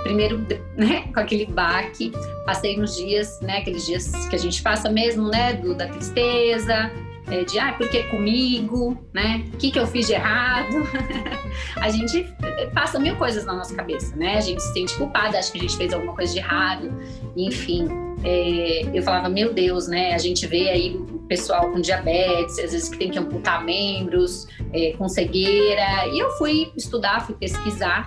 primeiro, 0.03 0.39
né, 0.75 1.07
com 1.13 1.19
aquele 1.19 1.45
baque, 1.45 2.11
passei 2.45 2.79
uns 2.79 2.95
dias, 2.95 3.39
né, 3.41 3.57
aqueles 3.57 3.85
dias 3.85 4.11
que 4.27 4.35
a 4.35 4.39
gente 4.39 4.61
passa 4.61 4.89
mesmo, 4.89 5.29
né, 5.29 5.53
do, 5.53 5.75
da 5.75 5.87
tristeza, 5.87 6.91
é, 7.31 7.43
de 7.43 7.59
ah, 7.59 7.73
por 7.73 7.87
que 7.89 8.03
comigo, 8.03 8.97
né? 9.13 9.45
O 9.53 9.57
que, 9.57 9.69
que 9.69 9.79
eu 9.79 9.85
fiz 9.85 10.07
de 10.07 10.13
errado? 10.13 10.75
a 11.77 11.89
gente 11.89 12.25
passa 12.73 12.99
mil 12.99 13.15
coisas 13.17 13.45
na 13.45 13.53
nossa 13.53 13.75
cabeça, 13.75 14.15
né? 14.15 14.37
A 14.37 14.41
gente 14.41 14.61
se 14.63 14.73
sente 14.73 14.95
culpada, 14.95 15.37
acha 15.37 15.51
que 15.51 15.59
a 15.59 15.61
gente 15.61 15.77
fez 15.77 15.93
alguma 15.93 16.15
coisa 16.15 16.33
de 16.33 16.39
errado, 16.39 16.91
enfim. 17.37 17.87
É, 18.23 18.81
eu 18.91 19.03
falava, 19.03 19.29
meu 19.29 19.53
Deus, 19.53 19.87
né? 19.87 20.13
A 20.13 20.17
gente 20.17 20.47
vê 20.47 20.69
aí 20.69 20.99
pessoal 21.29 21.71
com 21.71 21.79
diabetes, 21.79 22.57
às 22.59 22.71
vezes 22.74 22.89
que 22.89 22.98
tem 22.98 23.12
que 23.12 23.19
amputar 23.19 23.63
membros, 23.63 24.48
é, 24.74 24.93
com 24.98 25.07
cegueira. 25.07 26.07
E 26.07 26.19
eu 26.19 26.29
fui 26.31 26.71
estudar, 26.75 27.21
fui 27.25 27.36
pesquisar. 27.36 28.05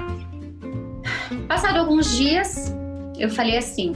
Passado 1.49 1.79
alguns 1.79 2.17
dias, 2.17 2.75
eu 3.17 3.31
falei 3.31 3.57
assim: 3.57 3.93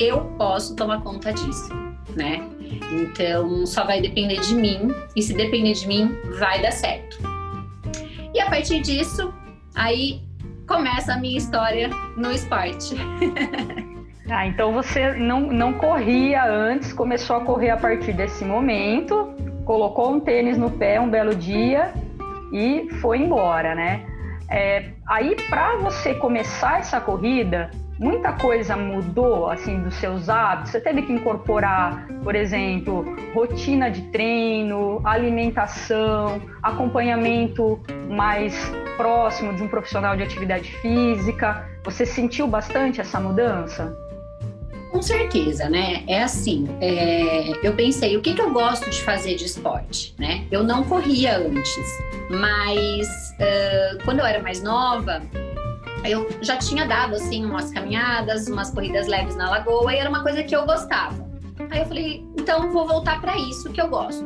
eu 0.00 0.20
posso 0.38 0.76
tomar 0.76 1.02
conta 1.02 1.32
disso, 1.32 1.68
né? 2.16 2.48
Então, 2.92 3.66
só 3.66 3.84
vai 3.84 4.00
depender 4.00 4.40
de 4.40 4.54
mim, 4.54 4.88
e 5.16 5.22
se 5.22 5.34
depender 5.34 5.72
de 5.72 5.86
mim, 5.86 6.16
vai 6.38 6.62
dar 6.62 6.72
certo. 6.72 7.18
E 8.32 8.40
a 8.40 8.48
partir 8.48 8.80
disso, 8.80 9.34
aí 9.74 10.22
começa 10.66 11.14
a 11.14 11.18
minha 11.18 11.36
história 11.36 11.90
no 12.16 12.30
esporte. 12.30 12.94
ah, 14.30 14.46
então 14.46 14.72
você 14.72 15.12
não, 15.14 15.40
não 15.40 15.72
corria 15.72 16.44
antes, 16.44 16.92
começou 16.92 17.36
a 17.36 17.40
correr 17.44 17.70
a 17.70 17.76
partir 17.76 18.12
desse 18.12 18.44
momento, 18.44 19.34
colocou 19.64 20.12
um 20.12 20.20
tênis 20.20 20.58
no 20.58 20.70
pé 20.70 21.00
um 21.00 21.08
belo 21.08 21.34
dia 21.34 21.92
e 22.52 22.88
foi 23.00 23.18
embora, 23.18 23.74
né? 23.74 24.04
É, 24.50 24.90
aí, 25.06 25.36
para 25.48 25.76
você 25.76 26.14
começar 26.14 26.78
essa 26.78 27.00
corrida, 27.00 27.70
muita 27.98 28.32
coisa 28.32 28.76
mudou 28.76 29.50
assim 29.50 29.80
dos 29.80 29.94
seus 29.94 30.28
hábitos? 30.28 30.72
Você 30.72 30.80
teve 30.80 31.02
que 31.02 31.12
incorporar, 31.12 32.06
por 32.22 32.34
exemplo, 32.34 33.04
rotina 33.34 33.90
de 33.90 34.02
treino, 34.10 35.00
alimentação, 35.04 36.40
acompanhamento 36.62 37.78
mais 38.08 38.54
próximo 38.96 39.52
de 39.54 39.62
um 39.62 39.68
profissional 39.68 40.16
de 40.16 40.22
atividade 40.22 40.70
física? 40.78 41.66
Você 41.84 42.06
sentiu 42.06 42.46
bastante 42.46 43.00
essa 43.00 43.20
mudança? 43.20 44.07
Com 44.90 45.02
certeza, 45.02 45.68
né? 45.68 46.02
É 46.06 46.22
assim, 46.22 46.66
é... 46.80 47.50
eu 47.66 47.74
pensei, 47.74 48.16
o 48.16 48.22
que, 48.22 48.34
que 48.34 48.40
eu 48.40 48.52
gosto 48.52 48.88
de 48.88 49.02
fazer 49.02 49.34
de 49.36 49.44
esporte, 49.44 50.14
né? 50.18 50.46
Eu 50.50 50.64
não 50.64 50.84
corria 50.84 51.38
antes, 51.38 51.86
mas 52.30 53.06
uh, 53.34 54.04
quando 54.04 54.20
eu 54.20 54.26
era 54.26 54.42
mais 54.42 54.62
nova, 54.62 55.22
eu 56.04 56.28
já 56.40 56.56
tinha 56.56 56.86
dado 56.86 57.14
assim 57.14 57.44
umas 57.44 57.70
caminhadas, 57.70 58.48
umas 58.48 58.70
corridas 58.70 59.06
leves 59.06 59.36
na 59.36 59.50
lagoa 59.50 59.92
e 59.92 59.98
era 59.98 60.08
uma 60.08 60.22
coisa 60.22 60.42
que 60.42 60.54
eu 60.54 60.64
gostava. 60.64 61.28
Aí 61.70 61.80
eu 61.80 61.86
falei, 61.86 62.24
então 62.38 62.70
vou 62.70 62.86
voltar 62.86 63.20
para 63.20 63.36
isso 63.36 63.70
que 63.70 63.80
eu 63.80 63.88
gosto. 63.88 64.24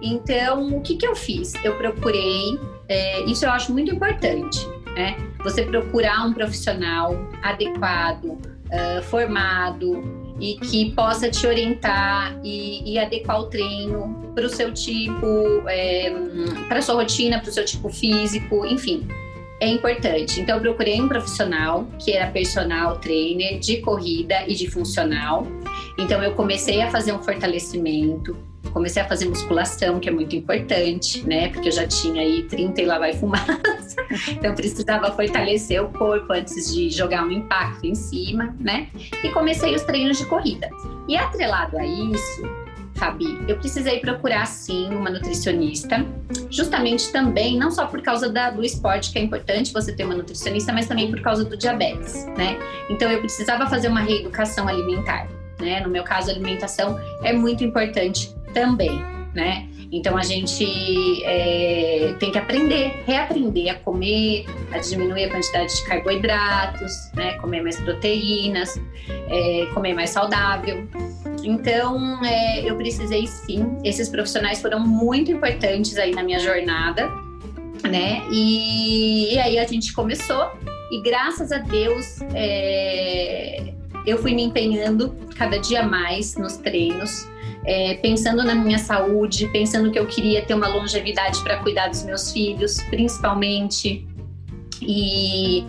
Então, 0.00 0.68
o 0.76 0.80
que, 0.80 0.96
que 0.96 1.06
eu 1.06 1.16
fiz? 1.16 1.54
Eu 1.64 1.76
procurei, 1.76 2.58
é, 2.88 3.24
isso 3.24 3.44
eu 3.44 3.50
acho 3.50 3.72
muito 3.72 3.92
importante, 3.92 4.64
né? 4.94 5.16
Você 5.42 5.64
procurar 5.64 6.24
um 6.24 6.32
profissional 6.32 7.16
adequado, 7.42 8.38
formado 9.04 10.02
e 10.40 10.54
que 10.54 10.92
possa 10.92 11.30
te 11.30 11.46
orientar 11.46 12.38
e, 12.44 12.92
e 12.92 12.98
adequar 12.98 13.40
o 13.40 13.46
treino 13.46 14.32
para 14.34 14.46
o 14.46 14.48
seu 14.48 14.72
tipo, 14.72 15.26
é, 15.66 16.12
para 16.68 16.80
sua 16.80 16.96
rotina, 16.96 17.40
para 17.40 17.50
o 17.50 17.52
seu 17.52 17.64
tipo 17.64 17.88
físico, 17.88 18.64
enfim 18.64 19.06
é 19.60 19.68
importante. 19.68 20.40
Então, 20.40 20.56
eu 20.56 20.62
procurei 20.62 21.00
um 21.00 21.08
profissional 21.08 21.86
que 21.98 22.12
era 22.12 22.30
personal 22.30 22.98
trainer 22.98 23.58
de 23.58 23.78
corrida 23.78 24.44
e 24.46 24.54
de 24.54 24.70
funcional. 24.70 25.46
Então, 25.98 26.22
eu 26.22 26.32
comecei 26.34 26.80
a 26.80 26.90
fazer 26.90 27.12
um 27.12 27.22
fortalecimento, 27.22 28.36
comecei 28.72 29.02
a 29.02 29.08
fazer 29.08 29.28
musculação, 29.28 29.98
que 29.98 30.08
é 30.08 30.12
muito 30.12 30.34
importante, 30.36 31.26
né? 31.26 31.48
Porque 31.48 31.68
eu 31.68 31.72
já 31.72 31.86
tinha 31.86 32.22
aí 32.22 32.42
30 32.44 32.80
e 32.80 32.86
lá 32.86 32.98
vai 32.98 33.12
fumaça. 33.14 33.58
Então, 34.28 34.54
precisava 34.54 35.12
fortalecer 35.12 35.82
o 35.82 35.88
corpo 35.90 36.32
antes 36.32 36.72
de 36.72 36.88
jogar 36.88 37.24
um 37.24 37.30
impacto 37.30 37.86
em 37.86 37.94
cima, 37.94 38.54
né? 38.58 38.88
E 39.22 39.28
comecei 39.30 39.74
os 39.74 39.82
treinos 39.82 40.16
de 40.18 40.24
corrida. 40.24 40.68
E 41.06 41.16
atrelado 41.16 41.76
a 41.78 41.86
isso, 41.86 42.42
Fabi, 42.94 43.38
eu 43.46 43.56
precisei 43.56 44.00
procurar 44.00 44.46
sim 44.46 44.88
uma 44.94 45.08
nutricionista, 45.08 46.04
justamente 46.50 47.12
também, 47.12 47.56
não 47.56 47.70
só 47.70 47.86
por 47.86 48.02
causa 48.02 48.28
da, 48.28 48.50
do 48.50 48.64
esporte, 48.64 49.12
que 49.12 49.18
é 49.18 49.22
importante 49.22 49.72
você 49.72 49.92
ter 49.92 50.04
uma 50.04 50.14
nutricionista, 50.14 50.72
mas 50.72 50.86
também 50.86 51.10
por 51.10 51.20
causa 51.20 51.44
do 51.44 51.56
diabetes, 51.56 52.26
né? 52.36 52.58
Então 52.90 53.10
eu 53.10 53.20
precisava 53.20 53.66
fazer 53.68 53.88
uma 53.88 54.00
reeducação 54.00 54.66
alimentar, 54.66 55.28
né? 55.60 55.80
No 55.80 55.90
meu 55.90 56.02
caso, 56.02 56.30
a 56.30 56.32
alimentação 56.32 56.98
é 57.22 57.32
muito 57.32 57.62
importante 57.62 58.34
também, 58.52 59.02
né? 59.34 59.68
Então 59.90 60.16
a 60.18 60.22
gente 60.22 61.24
é, 61.24 62.14
tem 62.18 62.30
que 62.30 62.36
aprender, 62.36 63.02
reaprender 63.06 63.72
a 63.72 63.74
comer, 63.76 64.44
a 64.70 64.78
diminuir 64.78 65.24
a 65.24 65.30
quantidade 65.30 65.74
de 65.74 65.84
carboidratos, 65.84 66.92
né? 67.14 67.34
Comer 67.38 67.62
mais 67.62 67.80
proteínas, 67.80 68.78
é, 69.08 69.66
comer 69.72 69.94
mais 69.94 70.10
saudável. 70.10 70.86
Então, 71.42 72.22
é, 72.24 72.68
eu 72.68 72.76
precisei 72.76 73.26
sim. 73.26 73.78
Esses 73.82 74.08
profissionais 74.08 74.60
foram 74.60 74.80
muito 74.80 75.32
importantes 75.32 75.96
aí 75.96 76.14
na 76.14 76.22
minha 76.22 76.38
jornada, 76.38 77.08
né? 77.88 78.22
E, 78.30 79.34
e 79.34 79.38
aí 79.38 79.58
a 79.58 79.66
gente 79.66 79.92
começou 79.94 80.50
e 80.90 81.00
graças 81.02 81.52
a 81.52 81.58
Deus 81.58 82.20
é, 82.34 83.72
eu 84.06 84.18
fui 84.18 84.34
me 84.34 84.42
empenhando 84.42 85.14
cada 85.36 85.58
dia 85.58 85.82
mais 85.82 86.36
nos 86.36 86.56
treinos. 86.56 87.26
É, 87.70 87.94
pensando 87.96 88.42
na 88.42 88.54
minha 88.54 88.78
saúde, 88.78 89.46
pensando 89.48 89.90
que 89.90 89.98
eu 89.98 90.06
queria 90.06 90.40
ter 90.40 90.54
uma 90.54 90.68
longevidade 90.68 91.38
para 91.42 91.58
cuidar 91.58 91.88
dos 91.88 92.02
meus 92.02 92.32
filhos, 92.32 92.80
principalmente. 92.88 94.06
E 94.80 95.66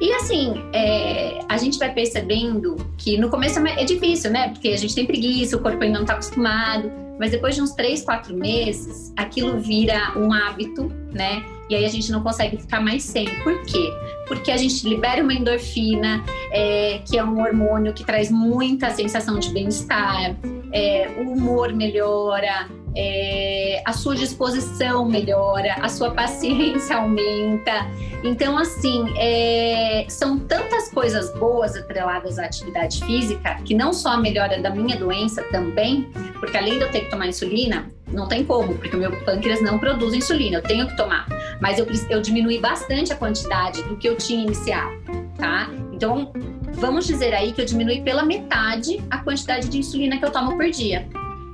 e 0.00 0.12
assim, 0.12 0.54
é, 0.72 1.40
a 1.48 1.56
gente 1.56 1.78
vai 1.78 1.92
percebendo 1.92 2.76
que 2.96 3.18
no 3.18 3.28
começo 3.28 3.58
é, 3.66 3.82
é 3.82 3.84
difícil, 3.84 4.30
né? 4.30 4.50
Porque 4.50 4.68
a 4.68 4.76
gente 4.76 4.94
tem 4.94 5.04
preguiça, 5.04 5.56
o 5.56 5.60
corpo 5.60 5.82
ainda 5.82 5.94
não 5.94 6.02
está 6.02 6.14
acostumado. 6.14 6.90
Mas 7.18 7.32
depois 7.32 7.56
de 7.56 7.62
uns 7.62 7.72
três, 7.72 8.02
quatro 8.02 8.36
meses, 8.36 9.12
aquilo 9.16 9.58
vira 9.58 10.12
um 10.16 10.32
hábito, 10.32 10.84
né? 11.12 11.42
E 11.68 11.74
aí 11.74 11.84
a 11.84 11.88
gente 11.88 12.10
não 12.10 12.22
consegue 12.22 12.56
ficar 12.56 12.80
mais 12.80 13.02
sem. 13.02 13.26
Por 13.42 13.62
quê? 13.64 13.92
Porque 14.26 14.50
a 14.50 14.56
gente 14.56 14.88
libera 14.88 15.22
uma 15.22 15.34
endorfina, 15.34 16.24
é, 16.50 17.00
que 17.04 17.18
é 17.18 17.24
um 17.24 17.40
hormônio 17.40 17.92
que 17.92 18.04
traz 18.04 18.30
muita 18.30 18.90
sensação 18.90 19.38
de 19.38 19.50
bem-estar, 19.50 20.34
é, 20.72 21.08
o 21.18 21.32
humor 21.32 21.72
melhora, 21.72 22.68
é, 22.96 23.82
a 23.84 23.92
sua 23.92 24.16
disposição 24.16 25.04
melhora, 25.04 25.74
a 25.80 25.88
sua 25.88 26.10
paciência 26.10 26.96
aumenta. 26.96 27.86
Então, 28.24 28.58
assim, 28.58 29.04
é, 29.16 30.04
são 30.08 30.38
tantas 30.38 30.90
coisas 30.90 31.32
boas 31.34 31.76
atreladas 31.76 32.38
à 32.38 32.46
atividade 32.46 33.04
física 33.04 33.54
que 33.64 33.74
não 33.74 33.92
só 33.92 34.10
a 34.10 34.16
melhora 34.16 34.60
da 34.60 34.70
minha 34.70 34.96
doença 34.96 35.42
também, 35.44 36.10
porque 36.40 36.56
além 36.56 36.78
de 36.78 36.84
eu 36.84 36.90
ter 36.90 37.02
que 37.02 37.10
tomar 37.10 37.28
insulina, 37.28 37.88
não 38.08 38.26
tem 38.26 38.44
como, 38.44 38.74
porque 38.74 38.96
o 38.96 38.98
meu 38.98 39.12
pâncreas 39.24 39.62
não 39.62 39.78
produz 39.78 40.14
insulina, 40.14 40.58
eu 40.58 40.62
tenho 40.62 40.88
que 40.88 40.96
tomar. 40.96 41.26
Mas 41.60 41.78
eu, 41.78 41.86
eu 42.08 42.20
diminui 42.20 42.58
bastante 42.58 43.12
a 43.12 43.16
quantidade 43.16 43.82
do 43.82 43.96
que 43.96 44.08
eu 44.08 44.16
tinha 44.16 44.42
iniciado, 44.42 44.96
tá? 45.36 45.68
Então, 45.92 46.32
vamos 46.74 47.06
dizer 47.06 47.34
aí 47.34 47.52
que 47.52 47.60
eu 47.60 47.64
diminui 47.64 48.00
pela 48.02 48.24
metade 48.24 49.02
a 49.10 49.18
quantidade 49.18 49.68
de 49.68 49.78
insulina 49.78 50.16
que 50.16 50.24
eu 50.24 50.30
tomo 50.30 50.56
por 50.56 50.70
dia. 50.70 51.08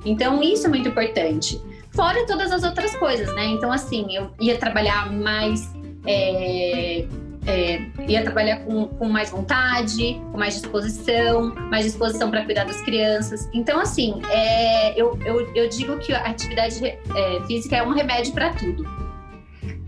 Então, 0.05 0.41
isso 0.43 0.67
é 0.67 0.69
muito 0.69 0.87
importante. 0.87 1.59
Fora 1.91 2.25
todas 2.27 2.51
as 2.51 2.63
outras 2.63 2.95
coisas, 2.95 3.33
né? 3.33 3.45
Então, 3.45 3.71
assim, 3.71 4.15
eu 4.15 4.31
ia 4.39 4.57
trabalhar 4.57 5.11
mais. 5.11 5.73
É, 6.05 7.05
é, 7.47 7.81
ia 8.07 8.23
trabalhar 8.23 8.57
com, 8.57 8.87
com, 8.87 9.07
mais 9.07 9.29
vontade, 9.29 10.19
com 10.31 10.37
mais 10.37 10.55
disposição, 10.55 11.53
mais 11.69 11.85
disposição 11.85 12.29
para 12.29 12.43
cuidar 12.43 12.65
das 12.65 12.81
crianças. 12.81 13.47
Então, 13.53 13.79
assim, 13.79 14.21
é, 14.29 14.99
eu, 14.99 15.17
eu, 15.25 15.55
eu, 15.55 15.69
digo 15.69 15.97
que 15.99 16.13
a 16.13 16.25
atividade 16.25 16.83
é, 16.85 16.97
física 17.47 17.77
é 17.77 17.83
um 17.83 17.93
remédio 17.93 18.33
para 18.33 18.51
tudo. 18.53 19.04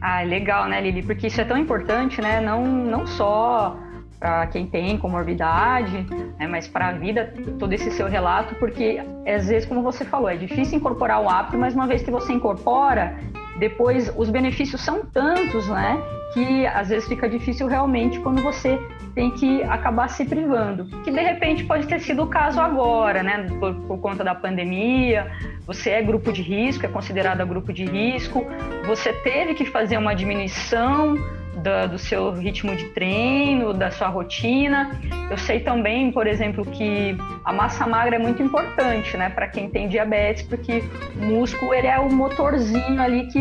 Ah, 0.02 0.22
legal, 0.22 0.68
né, 0.68 0.82
Lili? 0.82 1.04
Porque 1.04 1.28
isso 1.28 1.42
é 1.42 1.46
tão 1.46 1.58
importante, 1.58 2.22
né? 2.22 2.42
Não, 2.42 2.66
não 2.66 3.06
só 3.08 3.78
para 4.20 4.48
quem 4.48 4.66
tem 4.66 4.98
comorbidade, 4.98 6.06
né, 6.40 6.48
mas 6.48 6.68
para 6.68 6.88
a 6.88 6.92
vida, 6.92 7.34
todo 7.60 7.72
esse 7.74 7.92
seu 7.92 8.08
relato, 8.08 8.56
porque 8.56 9.00
às 9.28 9.48
vezes, 9.48 9.68
como 9.68 9.84
você 9.84 10.04
falou, 10.04 10.30
é 10.30 10.36
difícil 10.36 10.78
incorporar 10.78 11.22
o 11.22 11.30
hábito, 11.30 11.58
mas 11.58 11.74
uma 11.74 11.86
vez 11.86 12.02
que 12.02 12.10
você 12.10 12.34
incorpora, 12.34 13.16
depois 13.60 14.12
os 14.18 14.30
benefícios 14.30 14.82
são 14.82 15.06
tantos, 15.06 15.68
né, 15.68 16.02
que 16.34 16.66
às 16.68 16.90
vezes 16.90 17.08
fica 17.08 17.30
difícil 17.30 17.68
realmente 17.68 18.20
quando 18.20 18.42
você 18.42 18.80
tem 19.14 19.32
que 19.32 19.64
acabar 19.64 20.10
se 20.10 20.26
privando. 20.26 20.86
Que 21.04 21.12
de 21.12 21.20
repente 21.20 21.64
pode 21.64 21.88
ter 21.88 22.00
sido 22.00 22.24
o 22.24 22.28
caso 22.28 22.60
agora, 22.60 23.24
né, 23.24 23.48
por, 23.60 23.74
por 23.74 24.00
conta 24.00 24.24
da 24.24 24.36
pandemia, 24.36 25.32
você 25.66 25.92
é 25.92 26.02
grupo 26.02 26.32
de 26.32 26.42
risco, 26.42 26.86
é 26.86 26.90
considerado 26.90 27.46
grupo 27.46 27.74
de 27.74 27.86
risco, 27.86 28.46
você 28.88 29.12
teve 29.12 29.54
que 29.54 29.66
fazer 29.66 29.98
uma 29.98 30.16
diminuição 30.16 31.16
do, 31.58 31.90
do, 31.92 32.00
seu 32.00 32.32
ritmo 32.32 32.74
de 32.76 32.86
treino, 32.90 33.74
da 33.74 33.92
sua 33.92 34.08
rotina. 34.08 34.92
Eu 35.30 35.38
sei 35.38 35.60
também, 35.60 36.12
por 36.12 36.26
exemplo, 36.26 36.66
que 36.66 37.18
a 37.44 37.52
massa 37.52 37.86
magra 37.86 38.16
é 38.16 38.20
muito 38.20 38.42
importante, 38.42 39.18
né, 39.18 39.30
para 39.30 39.48
quem 39.48 39.70
tem 39.70 39.90
diabetes, 39.90 40.44
porque 40.44 40.82
o 41.22 41.26
músculo 41.26 41.74
ele 41.74 41.88
é 41.88 42.00
o 42.00 42.10
motorzinho 42.10 43.02
ali 43.02 43.28
que 43.28 43.40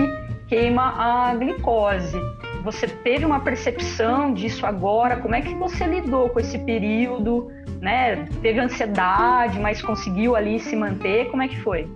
queima 0.49 0.95
a 0.97 1.35
glicose. 1.35 2.19
Você 2.65 2.88
teve 2.88 3.25
uma 3.25 3.38
percepção 3.41 4.35
disso 4.35 4.67
agora? 4.67 5.17
Como 5.17 5.35
é 5.35 5.41
que 5.41 5.55
você 5.55 5.85
lidou 5.87 6.29
com 6.31 6.41
esse 6.41 6.59
período? 6.59 7.53
Né? 7.81 8.26
Teve 8.43 8.59
ansiedade, 8.59 9.61
mas 9.61 9.81
conseguiu 9.81 10.35
ali 10.35 10.59
se 10.59 10.75
manter? 10.75 11.26
Como 11.31 11.43
é 11.43 11.49
que 11.49 11.61
foi? 11.61 11.88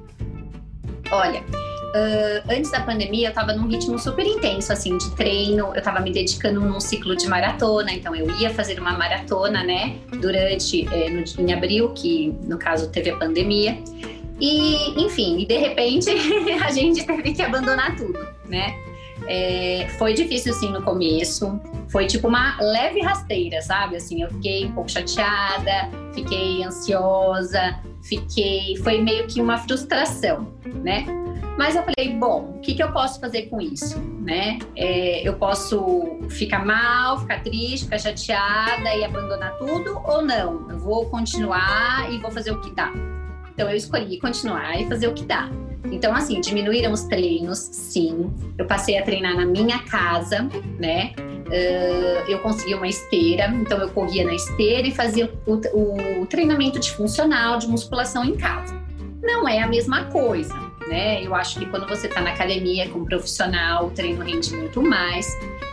Olha, 1.10 1.42
Uh, 1.90 2.52
antes 2.52 2.70
da 2.70 2.80
pandemia, 2.80 3.26
eu 3.26 3.30
estava 3.30 3.52
num 3.52 3.66
ritmo 3.66 3.98
super 3.98 4.24
intenso, 4.24 4.72
assim, 4.72 4.96
de 4.96 5.10
treino. 5.16 5.66
Eu 5.68 5.78
estava 5.78 5.98
me 6.00 6.12
dedicando 6.12 6.60
num 6.60 6.78
ciclo 6.78 7.16
de 7.16 7.26
maratona, 7.26 7.92
então 7.92 8.14
eu 8.14 8.30
ia 8.38 8.50
fazer 8.50 8.78
uma 8.78 8.92
maratona, 8.92 9.64
né, 9.64 9.96
durante, 10.20 10.86
é, 10.94 11.10
no, 11.10 11.24
em 11.38 11.52
abril, 11.52 11.92
que 11.92 12.32
no 12.44 12.58
caso 12.58 12.88
teve 12.90 13.10
a 13.10 13.16
pandemia. 13.16 13.76
E, 14.40 15.04
enfim, 15.04 15.40
e 15.40 15.46
de 15.46 15.56
repente 15.58 16.10
a 16.64 16.70
gente 16.70 17.04
teve 17.04 17.32
que 17.32 17.42
abandonar 17.42 17.96
tudo, 17.96 18.26
né? 18.48 18.74
É, 19.26 19.86
foi 19.98 20.14
difícil, 20.14 20.54
sim, 20.54 20.70
no 20.70 20.82
começo. 20.82 21.60
Foi 21.88 22.06
tipo 22.06 22.28
uma 22.28 22.56
leve 22.60 23.00
rasteira, 23.00 23.60
sabe? 23.60 23.96
Assim, 23.96 24.22
eu 24.22 24.30
fiquei 24.30 24.66
um 24.66 24.72
pouco 24.72 24.90
chateada, 24.90 25.90
fiquei 26.14 26.62
ansiosa, 26.64 27.78
fiquei. 28.02 28.76
Foi 28.76 29.00
meio 29.00 29.26
que 29.26 29.40
uma 29.40 29.58
frustração, 29.58 30.52
né? 30.64 31.06
Mas 31.58 31.76
eu 31.76 31.82
falei, 31.82 32.16
bom, 32.16 32.54
o 32.56 32.60
que, 32.60 32.74
que 32.74 32.82
eu 32.82 32.90
posso 32.90 33.20
fazer 33.20 33.42
com 33.42 33.60
isso, 33.60 33.98
né? 34.20 34.58
É, 34.74 35.26
eu 35.28 35.34
posso 35.34 36.18
ficar 36.30 36.64
mal, 36.64 37.18
ficar 37.20 37.42
triste, 37.42 37.84
ficar 37.84 37.98
chateada 37.98 38.94
e 38.94 39.04
abandonar 39.04 39.56
tudo 39.58 40.00
ou 40.04 40.22
não? 40.22 40.70
Eu 40.70 40.78
vou 40.78 41.06
continuar 41.10 42.10
e 42.10 42.18
vou 42.18 42.30
fazer 42.30 42.52
o 42.52 42.60
que 42.60 42.70
dá. 42.70 42.92
Então 43.52 43.68
eu 43.68 43.76
escolhi 43.76 44.18
continuar 44.18 44.80
e 44.80 44.88
fazer 44.88 45.08
o 45.08 45.12
que 45.12 45.24
dá. 45.24 45.50
Então, 45.84 46.14
assim, 46.14 46.40
diminuíram 46.40 46.92
os 46.92 47.04
treinos, 47.04 47.58
sim. 47.58 48.32
Eu 48.58 48.66
passei 48.66 48.98
a 48.98 49.02
treinar 49.02 49.36
na 49.36 49.46
minha 49.46 49.78
casa, 49.80 50.48
né? 50.78 51.12
Uh, 51.18 52.30
eu 52.30 52.38
consegui 52.40 52.74
uma 52.74 52.86
esteira, 52.86 53.48
então 53.48 53.78
eu 53.78 53.88
corria 53.90 54.24
na 54.24 54.34
esteira 54.34 54.86
e 54.86 54.92
fazia 54.92 55.32
o, 55.46 56.22
o 56.22 56.26
treinamento 56.26 56.78
de 56.78 56.92
funcional, 56.92 57.58
de 57.58 57.66
musculação 57.66 58.24
em 58.24 58.36
casa. 58.36 58.80
Não 59.20 59.48
é 59.48 59.60
a 59.60 59.66
mesma 59.66 60.04
coisa, 60.04 60.54
né? 60.88 61.24
Eu 61.24 61.34
acho 61.34 61.58
que 61.58 61.66
quando 61.66 61.88
você 61.88 62.06
está 62.06 62.20
na 62.20 62.30
academia 62.30 62.88
com 62.88 63.00
um 63.00 63.04
profissional, 63.04 63.88
o 63.88 63.90
treino 63.90 64.22
rende 64.22 64.54
muito 64.54 64.80
mais, 64.80 65.26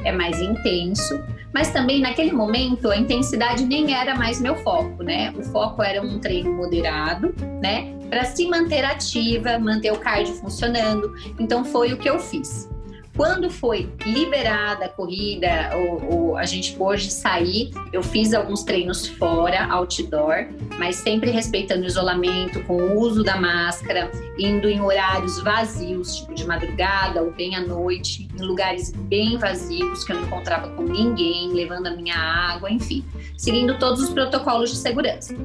é 0.04 0.12
mais 0.12 0.40
intenso. 0.42 1.24
Mas 1.54 1.72
também 1.72 2.02
naquele 2.02 2.32
momento 2.32 2.90
a 2.90 2.98
intensidade 2.98 3.66
nem 3.66 3.94
era 3.94 4.16
mais 4.16 4.40
meu 4.40 4.56
foco, 4.58 5.04
né? 5.04 5.34
O 5.38 5.44
foco 5.44 5.82
era 5.82 6.02
um 6.02 6.20
treino 6.20 6.54
moderado, 6.54 7.34
né? 7.62 7.94
Para 8.10 8.26
se 8.26 8.48
manter 8.48 8.84
ativa, 8.84 9.58
manter 9.58 9.92
o 9.92 9.98
cardio 9.98 10.34
funcionando. 10.36 11.14
Então 11.40 11.64
foi 11.64 11.94
o 11.94 11.98
que 11.98 12.10
eu 12.10 12.20
fiz. 12.20 12.70
Quando 13.18 13.50
foi 13.50 13.92
liberada 14.06 14.86
a 14.86 14.90
corrida, 14.90 15.72
ou, 15.76 16.14
ou, 16.14 16.38
a 16.38 16.46
gente 16.46 16.74
pôde 16.74 17.10
sair, 17.12 17.72
eu 17.92 18.04
fiz 18.04 18.32
alguns 18.32 18.64
treinos 18.64 19.08
fora, 19.08 19.66
outdoor, 19.72 20.48
mas 20.78 20.98
sempre 20.98 21.32
respeitando 21.32 21.82
o 21.82 21.88
isolamento, 21.88 22.64
com 22.66 22.78
o 22.78 23.00
uso 23.00 23.24
da 23.24 23.36
máscara, 23.36 24.12
indo 24.38 24.70
em 24.70 24.80
horários 24.80 25.42
vazios, 25.42 26.18
tipo 26.18 26.36
de 26.36 26.46
madrugada 26.46 27.24
ou 27.24 27.32
bem 27.32 27.56
à 27.56 27.62
noite, 27.62 28.28
em 28.40 28.42
lugares 28.44 28.92
bem 28.92 29.36
vazios, 29.36 30.04
que 30.04 30.12
eu 30.12 30.18
não 30.18 30.28
encontrava 30.28 30.70
com 30.70 30.84
ninguém, 30.84 31.52
levando 31.52 31.88
a 31.88 31.96
minha 31.96 32.16
água, 32.16 32.70
enfim, 32.70 33.04
seguindo 33.36 33.80
todos 33.80 34.00
os 34.00 34.12
protocolos 34.12 34.70
de 34.70 34.76
segurança 34.76 35.36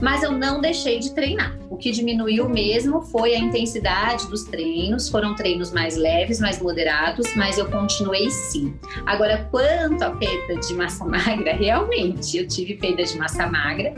mas 0.00 0.22
eu 0.22 0.32
não 0.32 0.60
deixei 0.60 0.98
de 0.98 1.14
treinar. 1.14 1.56
Que 1.84 1.90
diminuiu 1.90 2.48
mesmo 2.48 3.02
foi 3.02 3.34
a 3.34 3.38
intensidade 3.38 4.26
dos 4.28 4.44
treinos, 4.44 5.10
foram 5.10 5.34
treinos 5.34 5.70
mais 5.70 5.98
leves, 5.98 6.40
mais 6.40 6.58
moderados, 6.58 7.36
mas 7.36 7.58
eu 7.58 7.70
continuei 7.70 8.30
sim. 8.30 8.74
Agora, 9.04 9.46
quanto 9.50 10.02
à 10.02 10.10
perda 10.12 10.58
de 10.66 10.72
massa 10.72 11.04
magra, 11.04 11.52
realmente 11.52 12.38
eu 12.38 12.48
tive 12.48 12.76
perda 12.76 13.04
de 13.04 13.18
massa 13.18 13.46
magra. 13.46 13.92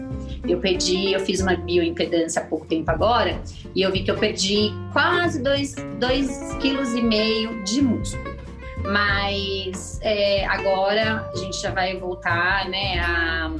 Eu 0.48 0.58
perdi, 0.58 1.12
eu 1.12 1.20
fiz 1.20 1.40
uma 1.40 1.54
bioimpedância 1.54 2.42
há 2.42 2.44
pouco 2.44 2.66
tempo 2.66 2.90
agora 2.90 3.40
e 3.72 3.82
eu 3.82 3.92
vi 3.92 4.02
que 4.02 4.10
eu 4.10 4.16
perdi 4.16 4.72
quase 4.92 5.40
2,5 5.40 6.58
kg 6.60 7.62
de 7.62 7.82
músculo 7.82 8.36
mas 8.82 9.98
é, 10.02 10.44
agora 10.46 11.28
a 11.32 11.36
gente 11.36 11.60
já 11.60 11.70
vai 11.70 11.96
voltar 11.96 12.68
né, 12.68 13.00
a 13.00 13.50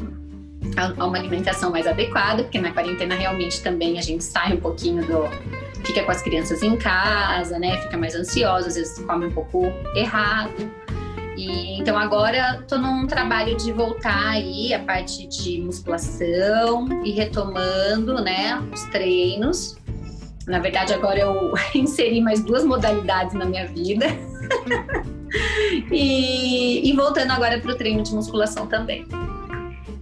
a, 0.77 1.05
uma 1.05 1.19
alimentação 1.19 1.71
mais 1.71 1.87
adequada, 1.87 2.43
porque 2.43 2.61
na 2.61 2.73
quarentena 2.73 3.15
realmente 3.15 3.61
também 3.62 3.99
a 3.99 4.03
gente 4.03 4.23
sai 4.23 4.55
um 4.55 4.61
pouquinho 4.61 5.05
do. 5.07 5.29
fica 5.85 6.03
com 6.05 6.11
as 6.11 6.23
crianças 6.23 6.62
em 6.62 6.77
casa, 6.77 7.59
né? 7.59 7.81
Fica 7.83 7.97
mais 7.97 8.15
ansiosa, 8.15 8.69
às 8.69 8.75
vezes 8.75 8.99
come 9.05 9.27
um 9.27 9.33
pouco 9.33 9.65
errado. 9.95 10.71
E, 11.37 11.79
então 11.79 11.99
agora 11.99 12.59
estou 12.61 12.79
num 12.79 13.07
trabalho 13.07 13.57
de 13.57 13.71
voltar 13.71 14.31
aí 14.31 14.73
a 14.73 14.79
parte 14.79 15.27
de 15.27 15.61
musculação 15.61 16.89
e 17.05 17.11
retomando, 17.11 18.23
né, 18.23 18.59
os 18.73 18.85
treinos. 18.85 19.77
Na 20.47 20.61
verdade, 20.61 20.95
agora 20.95 21.19
eu 21.19 21.53
inseri 21.75 22.21
mais 22.21 22.43
duas 22.43 22.65
modalidades 22.65 23.35
na 23.35 23.45
minha 23.45 23.67
vida. 23.67 24.07
e, 25.93 26.89
e 26.89 26.93
voltando 26.95 27.33
agora 27.33 27.61
para 27.61 27.73
o 27.73 27.75
treino 27.75 28.03
de 28.03 28.15
musculação 28.15 28.67
também. 28.67 29.07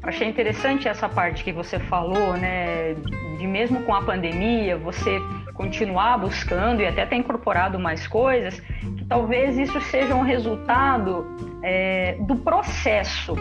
Achei 0.06 0.28
interessante 0.28 0.86
essa 0.86 1.08
parte 1.08 1.42
que 1.42 1.50
você 1.50 1.78
falou, 1.78 2.36
né? 2.36 2.94
De 3.38 3.46
mesmo 3.46 3.82
com 3.84 3.94
a 3.94 4.02
pandemia, 4.02 4.76
você 4.76 5.18
continuar 5.54 6.18
buscando 6.18 6.82
e 6.82 6.86
até 6.86 7.06
ter 7.06 7.16
incorporado 7.16 7.78
mais 7.78 8.06
coisas, 8.06 8.60
que 8.96 9.04
talvez 9.06 9.56
isso 9.56 9.80
seja 9.80 10.14
um 10.14 10.22
resultado 10.22 11.26
é, 11.62 12.16
do 12.20 12.36
processo 12.36 13.34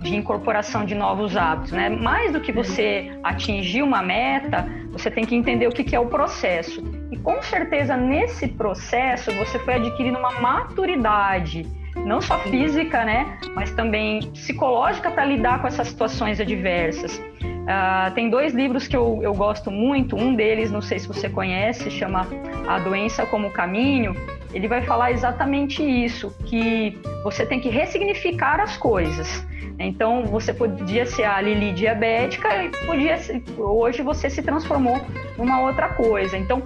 de 0.00 0.16
incorporação 0.16 0.84
de 0.84 0.94
novos 0.94 1.36
hábitos, 1.36 1.72
né? 1.72 1.88
Mais 1.88 2.32
do 2.32 2.40
que 2.40 2.50
você 2.50 3.16
atingir 3.22 3.82
uma 3.82 4.02
meta, 4.02 4.66
você 4.90 5.10
tem 5.10 5.24
que 5.24 5.36
entender 5.36 5.68
o 5.68 5.72
que 5.72 5.94
é 5.94 6.00
o 6.00 6.06
processo. 6.06 6.82
E 7.12 7.16
com 7.16 7.40
certeza 7.42 7.96
nesse 7.96 8.48
processo 8.48 9.30
você 9.32 9.58
foi 9.60 9.74
adquirindo 9.74 10.18
uma 10.18 10.32
maturidade 10.40 11.77
não 12.08 12.22
só 12.22 12.38
física, 12.38 13.04
né, 13.04 13.38
mas 13.54 13.70
também 13.72 14.22
psicológica 14.32 15.10
para 15.10 15.26
lidar 15.26 15.60
com 15.60 15.68
essas 15.68 15.88
situações 15.88 16.40
adversas. 16.40 17.18
Uh, 17.18 18.10
tem 18.14 18.30
dois 18.30 18.54
livros 18.54 18.88
que 18.88 18.96
eu, 18.96 19.20
eu 19.22 19.34
gosto 19.34 19.70
muito, 19.70 20.16
um 20.16 20.34
deles, 20.34 20.70
não 20.70 20.80
sei 20.80 20.98
se 20.98 21.06
você 21.06 21.28
conhece, 21.28 21.90
chama 21.90 22.26
A 22.66 22.78
Doença 22.78 23.26
como 23.26 23.50
Caminho. 23.50 24.16
Ele 24.54 24.66
vai 24.66 24.80
falar 24.80 25.12
exatamente 25.12 25.82
isso, 25.82 26.34
que 26.46 26.98
você 27.22 27.44
tem 27.44 27.60
que 27.60 27.68
ressignificar 27.68 28.58
as 28.58 28.78
coisas. 28.78 29.46
Então, 29.78 30.24
você 30.24 30.54
podia 30.54 31.04
ser 31.04 31.24
a 31.24 31.38
Lili 31.42 31.72
diabética 31.72 32.64
e 32.64 32.70
podia 32.86 33.18
ser, 33.18 33.42
hoje 33.58 34.00
você 34.00 34.30
se 34.30 34.42
transformou 34.42 34.98
numa 35.36 35.60
outra 35.60 35.90
coisa. 35.90 36.38
Então, 36.38 36.62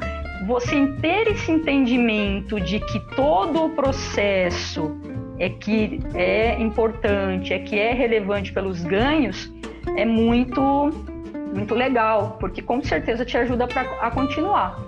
você 0.46 0.86
ter 1.00 1.26
esse 1.28 1.50
entendimento 1.50 2.60
de 2.60 2.78
que 2.78 3.00
todo 3.16 3.64
o 3.64 3.70
processo 3.70 4.96
é 5.38 5.48
que 5.48 6.00
é 6.14 6.60
importante, 6.60 7.52
é 7.52 7.58
que 7.58 7.78
é 7.78 7.92
relevante 7.92 8.52
pelos 8.52 8.82
ganhos, 8.82 9.52
é 9.96 10.04
muito, 10.04 10.60
muito 11.54 11.74
legal, 11.74 12.36
porque 12.38 12.62
com 12.62 12.82
certeza 12.82 13.24
te 13.24 13.36
ajuda 13.36 13.66
pra, 13.66 13.82
a 14.00 14.10
continuar. 14.10 14.78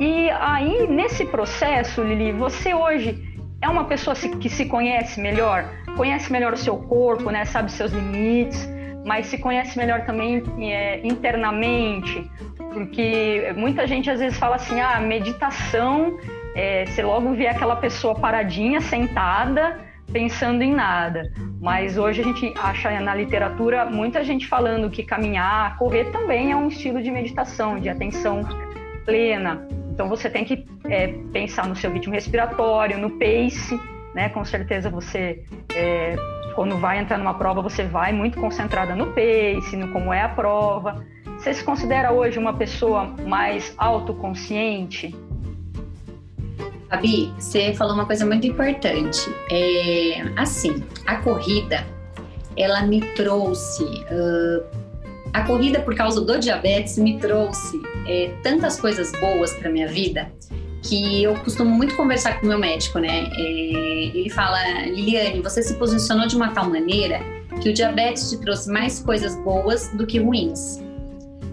E 0.00 0.28
aí, 0.30 0.86
nesse 0.88 1.24
processo, 1.24 2.02
Lili, 2.02 2.32
você 2.32 2.74
hoje 2.74 3.22
é 3.62 3.68
uma 3.68 3.84
pessoa 3.84 4.14
que 4.16 4.48
se 4.48 4.66
conhece 4.66 5.20
melhor, 5.20 5.64
conhece 5.96 6.32
melhor 6.32 6.52
o 6.52 6.56
seu 6.56 6.76
corpo, 6.76 7.30
né? 7.30 7.44
Sabe 7.44 7.70
seus 7.70 7.92
limites, 7.92 8.68
mas 9.04 9.26
se 9.26 9.38
conhece 9.38 9.78
melhor 9.78 10.04
também 10.04 10.42
é, 10.58 11.06
internamente, 11.06 12.28
porque 12.72 13.52
muita 13.56 13.86
gente 13.86 14.10
às 14.10 14.18
vezes 14.18 14.36
fala 14.36 14.56
assim, 14.56 14.80
ah, 14.80 14.98
meditação, 15.00 16.18
é, 16.54 16.86
você 16.86 17.02
logo 17.02 17.34
vê 17.34 17.48
aquela 17.48 17.76
pessoa 17.76 18.14
paradinha, 18.14 18.80
sentada, 18.80 19.80
pensando 20.12 20.62
em 20.62 20.72
nada. 20.72 21.32
Mas 21.60 21.98
hoje 21.98 22.20
a 22.20 22.24
gente 22.24 22.52
acha 22.58 23.00
na 23.00 23.14
literatura 23.14 23.86
muita 23.86 24.22
gente 24.22 24.46
falando 24.46 24.88
que 24.90 25.02
caminhar, 25.02 25.76
correr 25.78 26.10
também 26.12 26.52
é 26.52 26.56
um 26.56 26.68
estilo 26.68 27.02
de 27.02 27.10
meditação, 27.10 27.78
de 27.78 27.88
atenção 27.88 28.42
plena. 29.04 29.66
Então 29.92 30.08
você 30.08 30.28
tem 30.30 30.44
que 30.44 30.66
é, 30.84 31.08
pensar 31.32 31.66
no 31.66 31.76
seu 31.76 31.90
ritmo 31.92 32.12
respiratório, 32.12 32.98
no 32.98 33.10
pace, 33.10 33.78
né? 34.14 34.28
Com 34.28 34.44
certeza 34.44 34.90
você, 34.90 35.44
é, 35.74 36.16
quando 36.54 36.76
vai 36.78 36.98
entrar 36.98 37.18
numa 37.18 37.34
prova, 37.34 37.62
você 37.62 37.84
vai 37.84 38.12
muito 38.12 38.40
concentrada 38.40 38.94
no 38.94 39.06
pace, 39.08 39.76
no 39.76 39.88
como 39.88 40.12
é 40.12 40.22
a 40.22 40.28
prova. 40.28 41.04
Você 41.38 41.52
se 41.52 41.64
considera 41.64 42.12
hoje 42.12 42.38
uma 42.38 42.54
pessoa 42.54 43.14
mais 43.26 43.74
autoconsciente? 43.76 45.14
Fabi, 46.94 47.34
você 47.36 47.74
falou 47.74 47.94
uma 47.94 48.06
coisa 48.06 48.24
muito 48.24 48.46
importante. 48.46 49.28
É, 49.50 50.22
assim, 50.36 50.84
a 51.06 51.16
corrida, 51.16 51.84
ela 52.56 52.82
me 52.82 53.00
trouxe 53.14 53.82
uh, 53.82 54.64
a 55.32 55.42
corrida 55.42 55.80
por 55.80 55.96
causa 55.96 56.20
do 56.20 56.38
diabetes 56.38 56.96
me 56.96 57.18
trouxe 57.18 57.82
é, 58.06 58.32
tantas 58.44 58.80
coisas 58.80 59.10
boas 59.20 59.52
para 59.54 59.68
minha 59.70 59.88
vida 59.88 60.30
que 60.82 61.24
eu 61.24 61.34
costumo 61.40 61.68
muito 61.68 61.96
conversar 61.96 62.38
com 62.38 62.46
o 62.46 62.48
meu 62.50 62.58
médico, 62.60 63.00
né? 63.00 63.28
É, 63.36 63.40
ele 64.14 64.30
fala, 64.30 64.62
Liliane, 64.86 65.40
você 65.40 65.64
se 65.64 65.74
posicionou 65.74 66.28
de 66.28 66.36
uma 66.36 66.52
tal 66.52 66.70
maneira 66.70 67.18
que 67.60 67.70
o 67.70 67.72
diabetes 67.72 68.30
te 68.30 68.38
trouxe 68.38 68.70
mais 68.70 69.00
coisas 69.00 69.34
boas 69.38 69.88
do 69.96 70.06
que 70.06 70.20
ruins. 70.20 70.80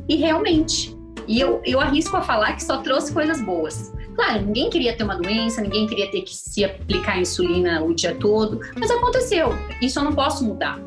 E 0.07 0.17
realmente, 0.17 0.95
e 1.27 1.39
eu, 1.39 1.59
eu 1.65 1.79
arrisco 1.79 2.15
a 2.15 2.21
falar 2.21 2.53
que 2.53 2.63
só 2.63 2.77
trouxe 2.77 3.11
coisas 3.11 3.41
boas. 3.41 3.91
Claro, 4.15 4.45
ninguém 4.45 4.69
queria 4.69 4.95
ter 4.95 5.03
uma 5.03 5.15
doença, 5.15 5.61
ninguém 5.61 5.87
queria 5.87 6.09
ter 6.11 6.21
que 6.21 6.35
se 6.35 6.63
aplicar 6.63 7.19
insulina 7.19 7.83
o 7.83 7.93
dia 7.93 8.15
todo, 8.15 8.59
mas 8.77 8.91
aconteceu. 8.91 9.49
Isso 9.81 9.99
eu 9.99 10.03
não 10.03 10.13
posso 10.13 10.43
mudar. 10.43 10.79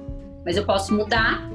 Mas 0.44 0.56
eu 0.56 0.64
posso 0.64 0.94
mudar 0.94 1.48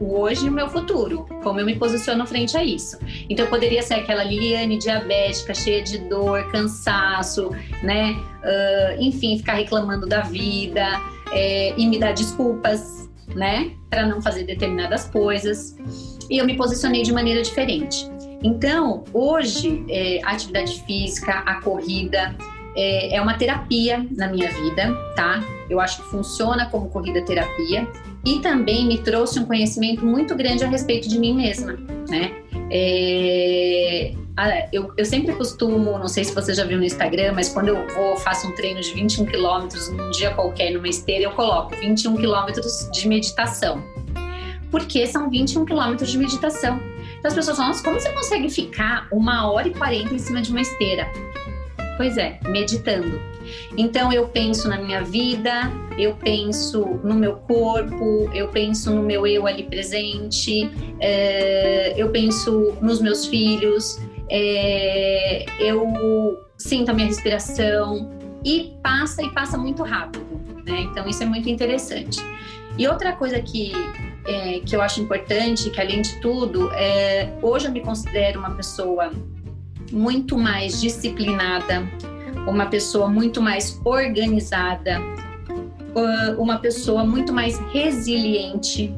o 0.00 0.20
hoje 0.20 0.46
e 0.46 0.48
o 0.48 0.52
meu 0.52 0.68
futuro, 0.68 1.26
como 1.42 1.60
eu 1.60 1.66
me 1.66 1.76
posiciono 1.76 2.26
frente 2.26 2.56
a 2.56 2.64
isso. 2.64 2.98
Então, 3.28 3.46
eu 3.46 3.50
poderia 3.50 3.82
ser 3.82 3.94
aquela 3.94 4.24
Liliane 4.24 4.78
diabética, 4.78 5.54
cheia 5.54 5.82
de 5.82 5.98
dor, 5.98 6.50
cansaço, 6.50 7.50
né? 7.82 8.12
Uh, 8.12 9.02
enfim, 9.02 9.38
ficar 9.38 9.54
reclamando 9.54 10.06
da 10.06 10.20
vida 10.20 10.86
é, 11.32 11.74
e 11.76 11.86
me 11.86 11.98
dar 11.98 12.12
desculpas, 12.12 13.08
né? 13.34 13.72
Para 13.88 14.06
não 14.06 14.20
fazer 14.20 14.44
determinadas 14.44 15.08
coisas. 15.08 15.76
E 16.30 16.38
eu 16.38 16.46
me 16.46 16.56
posicionei 16.56 17.02
de 17.02 17.12
maneira 17.12 17.42
diferente. 17.42 18.08
Então, 18.44 19.04
hoje, 19.14 19.82
é, 19.88 20.20
a 20.22 20.32
atividade 20.32 20.82
física, 20.82 21.32
a 21.32 21.62
corrida, 21.62 22.36
é, 22.76 23.16
é 23.16 23.20
uma 23.22 23.38
terapia 23.38 24.06
na 24.14 24.28
minha 24.28 24.50
vida, 24.50 24.94
tá? 25.16 25.42
Eu 25.70 25.80
acho 25.80 26.02
que 26.02 26.10
funciona 26.10 26.68
como 26.68 26.90
corrida 26.90 27.22
terapia 27.22 27.88
e 28.22 28.40
também 28.40 28.86
me 28.86 28.98
trouxe 28.98 29.40
um 29.40 29.46
conhecimento 29.46 30.04
muito 30.04 30.34
grande 30.34 30.62
a 30.62 30.68
respeito 30.68 31.08
de 31.08 31.18
mim 31.18 31.34
mesma, 31.34 31.72
né? 32.06 32.32
É, 32.70 34.12
eu, 34.70 34.92
eu, 34.94 35.04
sempre 35.06 35.32
costumo, 35.34 35.98
não 35.98 36.08
sei 36.08 36.24
se 36.24 36.34
você 36.34 36.52
já 36.52 36.64
viu 36.64 36.76
no 36.76 36.84
Instagram, 36.84 37.32
mas 37.34 37.48
quando 37.48 37.68
eu 37.68 37.86
vou, 37.94 38.16
faço 38.16 38.46
um 38.46 38.52
treino 38.52 38.80
de 38.80 38.92
21 38.92 39.24
quilômetros 39.24 39.88
num 39.88 40.10
dia 40.10 40.34
qualquer, 40.34 40.70
numa 40.72 40.88
esteira, 40.88 41.24
eu 41.24 41.30
coloco 41.30 41.74
21 41.76 42.16
quilômetros 42.16 42.90
de 42.92 43.08
meditação. 43.08 43.82
Porque 44.70 45.06
são 45.06 45.30
21 45.30 45.64
quilômetros 45.64 46.10
de 46.10 46.18
meditação. 46.18 46.93
Então 47.24 47.30
as 47.30 47.36
pessoas 47.36 47.56
falam, 47.56 47.72
nossa, 47.72 47.82
como 47.82 47.98
você 47.98 48.12
consegue 48.12 48.50
ficar 48.50 49.08
uma 49.10 49.50
hora 49.50 49.66
e 49.66 49.70
quarenta 49.72 50.12
em 50.12 50.18
cima 50.18 50.42
de 50.42 50.50
uma 50.50 50.60
esteira? 50.60 51.10
Pois 51.96 52.18
é, 52.18 52.38
meditando. 52.48 53.18
Então 53.78 54.12
eu 54.12 54.28
penso 54.28 54.68
na 54.68 54.76
minha 54.76 55.02
vida, 55.02 55.72
eu 55.96 56.16
penso 56.16 57.00
no 57.02 57.14
meu 57.14 57.36
corpo, 57.36 58.30
eu 58.34 58.48
penso 58.48 58.94
no 58.94 59.02
meu 59.02 59.26
eu 59.26 59.46
ali 59.46 59.62
presente, 59.62 60.70
é, 61.00 61.94
eu 61.96 62.10
penso 62.10 62.76
nos 62.82 63.00
meus 63.00 63.24
filhos, 63.24 63.98
é, 64.28 65.46
eu 65.58 65.86
sinto 66.58 66.90
a 66.90 66.92
minha 66.92 67.06
respiração 67.06 68.10
e 68.44 68.76
passa 68.82 69.22
e 69.22 69.30
passa 69.30 69.56
muito 69.56 69.82
rápido, 69.82 70.26
né? 70.66 70.82
Então 70.90 71.08
isso 71.08 71.22
é 71.22 71.26
muito 71.26 71.48
interessante. 71.48 72.20
E 72.76 72.86
outra 72.86 73.12
coisa 73.12 73.40
que 73.40 73.72
é, 74.26 74.60
que 74.60 74.74
eu 74.74 74.82
acho 74.82 75.00
importante, 75.00 75.70
que 75.70 75.80
além 75.80 76.02
de 76.02 76.20
tudo, 76.20 76.70
é, 76.72 77.32
hoje 77.42 77.66
eu 77.66 77.72
me 77.72 77.80
considero 77.80 78.38
uma 78.38 78.50
pessoa 78.50 79.10
muito 79.92 80.38
mais 80.38 80.80
disciplinada, 80.80 81.86
uma 82.46 82.66
pessoa 82.66 83.08
muito 83.08 83.40
mais 83.40 83.80
organizada, 83.84 84.98
uma 86.38 86.58
pessoa 86.58 87.04
muito 87.04 87.32
mais 87.32 87.58
resiliente. 87.72 88.94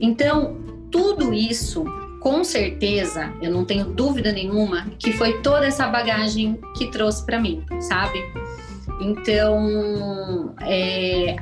Então, 0.00 0.56
tudo 0.90 1.32
isso, 1.32 1.84
com 2.20 2.42
certeza, 2.42 3.32
eu 3.42 3.50
não 3.50 3.64
tenho 3.64 3.86
dúvida 3.86 4.32
nenhuma 4.32 4.86
que 4.98 5.12
foi 5.12 5.40
toda 5.42 5.66
essa 5.66 5.86
bagagem 5.88 6.58
que 6.76 6.90
trouxe 6.90 7.24
para 7.24 7.38
mim, 7.38 7.64
sabe? 7.80 8.18
Então, 9.00 10.54
é, 10.62 11.36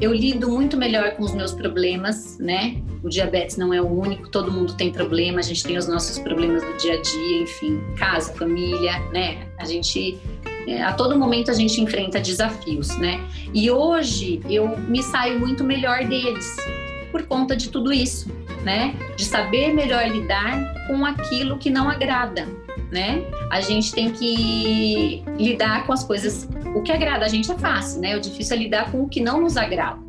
eu 0.00 0.12
lido 0.12 0.48
muito 0.50 0.76
melhor 0.76 1.12
com 1.12 1.22
os 1.22 1.34
meus 1.34 1.52
problemas, 1.52 2.38
né? 2.38 2.82
O 3.02 3.08
diabetes 3.08 3.56
não 3.56 3.72
é 3.72 3.80
o 3.80 3.86
único, 3.86 4.28
todo 4.28 4.50
mundo 4.50 4.74
tem 4.74 4.90
problema, 4.90 5.38
a 5.38 5.42
gente 5.42 5.62
tem 5.62 5.76
os 5.76 5.86
nossos 5.86 6.18
problemas 6.18 6.62
do 6.62 6.76
dia 6.78 6.94
a 6.94 7.02
dia, 7.02 7.42
enfim, 7.42 7.80
casa, 7.96 8.32
família, 8.34 8.98
né? 9.12 9.46
A 9.58 9.64
gente 9.64 10.18
é, 10.66 10.82
a 10.82 10.92
todo 10.92 11.18
momento 11.18 11.50
a 11.50 11.54
gente 11.54 11.80
enfrenta 11.80 12.20
desafios, 12.20 12.88
né? 12.98 13.20
E 13.52 13.70
hoje 13.70 14.40
eu 14.48 14.76
me 14.78 15.02
saio 15.02 15.38
muito 15.38 15.62
melhor 15.62 16.04
deles 16.04 16.56
por 17.12 17.22
conta 17.26 17.54
de 17.54 17.68
tudo 17.68 17.92
isso, 17.92 18.28
né? 18.64 18.94
De 19.16 19.24
saber 19.24 19.72
melhor 19.72 20.08
lidar 20.08 20.86
com 20.86 21.04
aquilo 21.04 21.58
que 21.58 21.70
não 21.70 21.88
agrada, 21.88 22.48
né? 22.90 23.22
A 23.50 23.60
gente 23.60 23.92
tem 23.92 24.10
que 24.10 25.22
lidar 25.38 25.86
com 25.86 25.92
as 25.92 26.02
coisas. 26.02 26.48
O 26.74 26.82
que 26.82 26.92
agrada 26.92 27.24
a 27.24 27.28
gente 27.28 27.50
é 27.50 27.56
fácil, 27.56 28.00
né? 28.00 28.16
O 28.16 28.20
difícil 28.20 28.56
é 28.56 28.58
lidar 28.58 28.90
com 28.90 29.02
o 29.02 29.08
que 29.08 29.20
não 29.20 29.40
nos 29.40 29.56
agrada, 29.56 30.00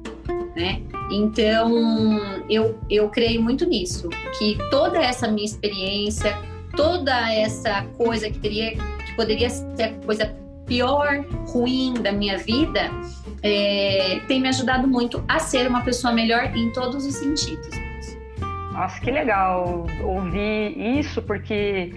né? 0.56 0.82
Então, 1.12 2.43
eu, 2.49 2.78
eu 2.89 3.10
creio 3.10 3.41
muito 3.41 3.65
nisso, 3.65 4.10
que 4.39 4.58
toda 4.71 4.99
essa 4.99 5.28
minha 5.28 5.45
experiência, 5.45 6.36
toda 6.75 7.32
essa 7.32 7.84
coisa 7.95 8.30
que 8.30 8.39
teria 8.39 8.71
que 8.71 9.15
poderia 9.15 9.49
ser 9.49 9.84
a 9.84 9.93
coisa 10.06 10.36
pior, 10.65 11.23
ruim 11.47 11.93
da 11.93 12.12
minha 12.12 12.38
vida, 12.39 12.89
é, 13.43 14.19
tem 14.28 14.41
me 14.41 14.47
ajudado 14.49 14.88
muito 14.88 15.23
a 15.28 15.38
ser 15.38 15.67
uma 15.67 15.82
pessoa 15.82 16.12
melhor 16.12 16.56
em 16.56 16.71
todos 16.71 17.06
os 17.06 17.13
sentidos. 17.13 17.69
Nossa, 18.71 18.99
que 18.99 19.12
legal 19.12 19.86
ouvir 20.04 20.75
isso, 20.99 21.21
porque 21.21 21.93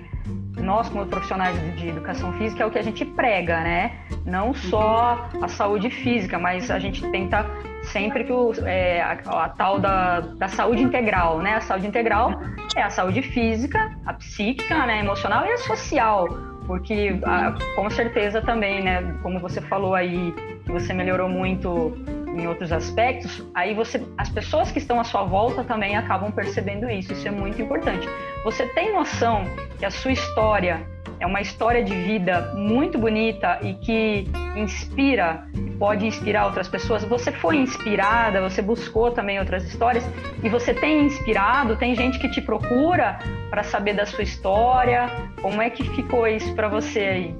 nós, 0.63 0.89
como 0.89 1.07
profissionais 1.07 1.57
de 1.77 1.89
educação 1.89 2.33
física, 2.35 2.63
é 2.63 2.67
o 2.67 2.71
que 2.71 2.79
a 2.79 2.83
gente 2.83 3.05
prega, 3.05 3.61
né? 3.61 3.93
Não 4.25 4.53
só 4.53 5.29
a 5.41 5.49
saúde 5.49 5.91
física, 5.91 6.39
mas 6.39 6.71
a 6.71 6.79
gente 6.79 7.03
tenta 7.11 7.47
sempre 7.85 8.25
que 8.25 8.33
o, 8.33 8.53
é, 8.67 9.01
a, 9.01 9.45
a, 9.45 9.49
tal 9.49 9.79
da, 9.79 10.21
da 10.21 10.49
saúde 10.49 10.83
integral, 10.83 11.39
né? 11.41 11.55
A 11.55 11.61
saúde 11.61 11.87
integral 11.87 12.41
é 12.77 12.83
a 12.83 12.91
saúde 12.91 13.23
física, 13.23 13.97
a 14.05 14.13
psíquica, 14.15 14.87
né, 14.87 15.01
emocional 15.01 15.47
e 15.47 15.53
a 15.53 15.59
social 15.59 16.29
porque 16.69 17.19
ah, 17.25 17.55
com 17.75 17.89
certeza 17.89 18.43
também, 18.43 18.85
né, 18.85 19.03
como 19.23 19.41
você 19.41 19.59
falou 19.59 19.95
aí, 19.95 20.35
que 20.67 20.71
você 20.71 20.93
melhorou 20.93 21.27
muito 21.27 21.97
em 22.37 22.47
outros 22.47 22.71
aspectos, 22.71 23.45
aí 23.55 23.75
você, 23.75 24.07
as 24.17 24.29
pessoas 24.29 24.71
que 24.71 24.79
estão 24.79 25.01
à 25.01 25.05
sua 25.05 25.25
volta 25.25 25.65
também 25.65 25.97
acabam 25.97 26.31
percebendo 26.31 26.89
isso. 26.89 27.13
Isso 27.13 27.27
é 27.27 27.31
muito 27.31 27.61
importante. 27.61 28.07
Você 28.45 28.67
tem 28.67 28.93
noção 28.93 29.45
que 29.79 29.85
a 29.85 29.91
sua 29.91 30.13
história 30.13 30.87
é 31.21 31.27
uma 31.27 31.41
história 31.41 31.83
de 31.83 31.95
vida 31.95 32.53
muito 32.55 32.99
bonita 32.99 33.59
e 33.63 33.75
que 33.75 34.29
inspira, 34.57 35.45
pode 35.79 36.07
inspirar 36.07 36.47
outras 36.47 36.69
pessoas. 36.69 37.05
Você 37.05 37.33
foi 37.33 37.57
inspirada, 37.57 38.41
você 38.41 38.63
buscou 38.63 39.11
também 39.11 39.39
outras 39.39 39.65
histórias 39.65 40.05
e 40.43 40.49
você 40.49 40.73
tem 40.73 41.07
inspirado, 41.07 41.77
tem 41.77 41.95
gente 41.95 42.19
que 42.19 42.29
te 42.29 42.41
procura 42.41 43.19
para 43.51 43.63
saber 43.65 43.95
da 43.95 44.07
sua 44.07 44.23
história. 44.23 45.11
Como 45.43 45.61
é 45.61 45.71
que 45.71 45.83
ficou 45.83 46.27
isso 46.27 46.55
para 46.55 46.69
você 46.69 47.01
aí? 47.01 47.35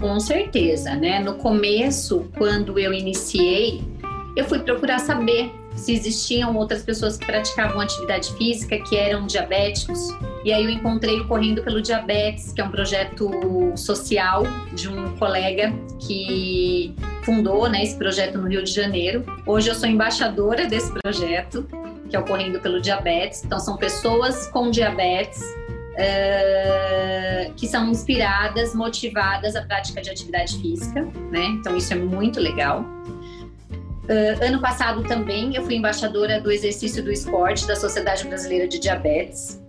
Com 0.00 0.18
certeza, 0.18 0.94
né? 0.96 1.20
No 1.20 1.34
começo, 1.36 2.28
quando 2.36 2.78
eu 2.78 2.92
iniciei, 2.92 3.82
eu 4.36 4.44
fui 4.44 4.58
procurar 4.58 4.98
saber 4.98 5.52
se 5.76 5.92
existiam 5.92 6.56
outras 6.56 6.82
pessoas 6.82 7.16
que 7.16 7.26
praticavam 7.26 7.80
atividade 7.80 8.32
física 8.34 8.78
que 8.78 8.96
eram 8.96 9.26
diabéticos. 9.26 9.98
E 10.44 10.52
aí 10.52 10.64
eu 10.64 10.70
encontrei 10.70 11.20
o 11.20 11.26
Correndo 11.26 11.62
pelo 11.62 11.80
Diabetes, 11.80 12.52
que 12.52 12.60
é 12.60 12.64
um 12.64 12.70
projeto 12.70 13.30
social 13.76 14.42
de 14.72 14.88
um 14.88 15.16
colega 15.16 15.72
que 15.98 16.94
fundou 17.22 17.68
né, 17.68 17.82
esse 17.82 17.96
projeto 17.96 18.38
no 18.38 18.48
Rio 18.48 18.62
de 18.62 18.70
Janeiro. 18.70 19.24
Hoje 19.46 19.70
eu 19.70 19.74
sou 19.74 19.88
embaixadora 19.88 20.66
desse 20.66 20.92
projeto, 20.92 21.66
que 22.08 22.14
é 22.14 22.18
o 22.18 22.24
Correndo 22.24 22.60
pelo 22.60 22.80
Diabetes. 22.80 23.42
Então 23.44 23.58
são 23.58 23.76
pessoas 23.76 24.46
com 24.48 24.70
diabetes 24.70 25.42
Uh, 25.94 27.54
que 27.54 27.68
são 27.68 27.88
inspiradas, 27.88 28.74
motivadas 28.74 29.54
à 29.54 29.62
prática 29.62 30.02
de 30.02 30.10
atividade 30.10 30.58
física, 30.60 31.04
né? 31.30 31.44
Então 31.44 31.76
isso 31.76 31.92
é 31.92 31.96
muito 31.96 32.40
legal. 32.40 32.84
Uh, 34.04 34.44
ano 34.44 34.60
passado 34.60 35.02
também 35.04 35.56
eu 35.56 35.62
fui 35.62 35.76
embaixadora 35.76 36.38
do 36.38 36.52
exercício 36.52 37.02
do 37.02 37.10
esporte 37.10 37.66
da 37.66 37.74
Sociedade 37.74 38.26
Brasileira 38.26 38.68
de 38.68 38.78
Diabetes. 38.78 39.62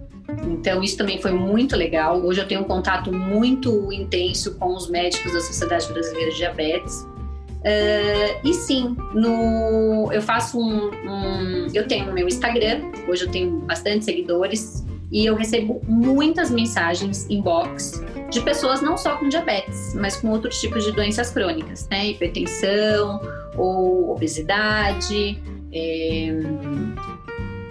Então 0.44 0.84
isso 0.84 0.98
também 0.98 1.22
foi 1.22 1.32
muito 1.32 1.76
legal. 1.76 2.22
Hoje 2.22 2.42
eu 2.42 2.48
tenho 2.48 2.62
um 2.62 2.66
contato 2.66 3.14
muito 3.14 3.92
intenso 3.94 4.56
com 4.56 4.74
os 4.74 4.90
médicos 4.90 5.32
da 5.32 5.40
Sociedade 5.40 5.88
Brasileira 5.88 6.32
de 6.32 6.38
Diabetes. 6.38 7.02
Uh, 7.02 8.40
e 8.44 8.54
sim, 8.54 8.96
no, 9.14 10.12
eu 10.12 10.22
faço 10.22 10.60
um, 10.60 10.92
um, 10.92 11.68
Eu 11.74 11.88
tenho 11.88 12.14
meu 12.14 12.28
Instagram, 12.28 12.92
hoje 13.08 13.24
eu 13.26 13.32
tenho 13.32 13.60
bastante 13.62 14.06
seguidores, 14.06 14.86
e 15.12 15.26
eu 15.26 15.36
recebo 15.36 15.82
muitas 15.88 16.52
mensagens 16.52 17.26
inbox 17.30 18.04
de 18.30 18.42
pessoas 18.42 18.82
não 18.82 18.98
só 18.98 19.16
com 19.16 19.30
diabetes, 19.30 19.96
mas 19.96 20.18
com 20.18 20.30
outros 20.30 20.60
tipos 20.60 20.84
de 20.84 20.92
doenças 20.92 21.32
crônicas, 21.32 21.88
né? 21.90 22.08
Hipertensão 22.08 23.20
ou 23.58 24.12
obesidade, 24.12 25.42
é, 25.74 26.30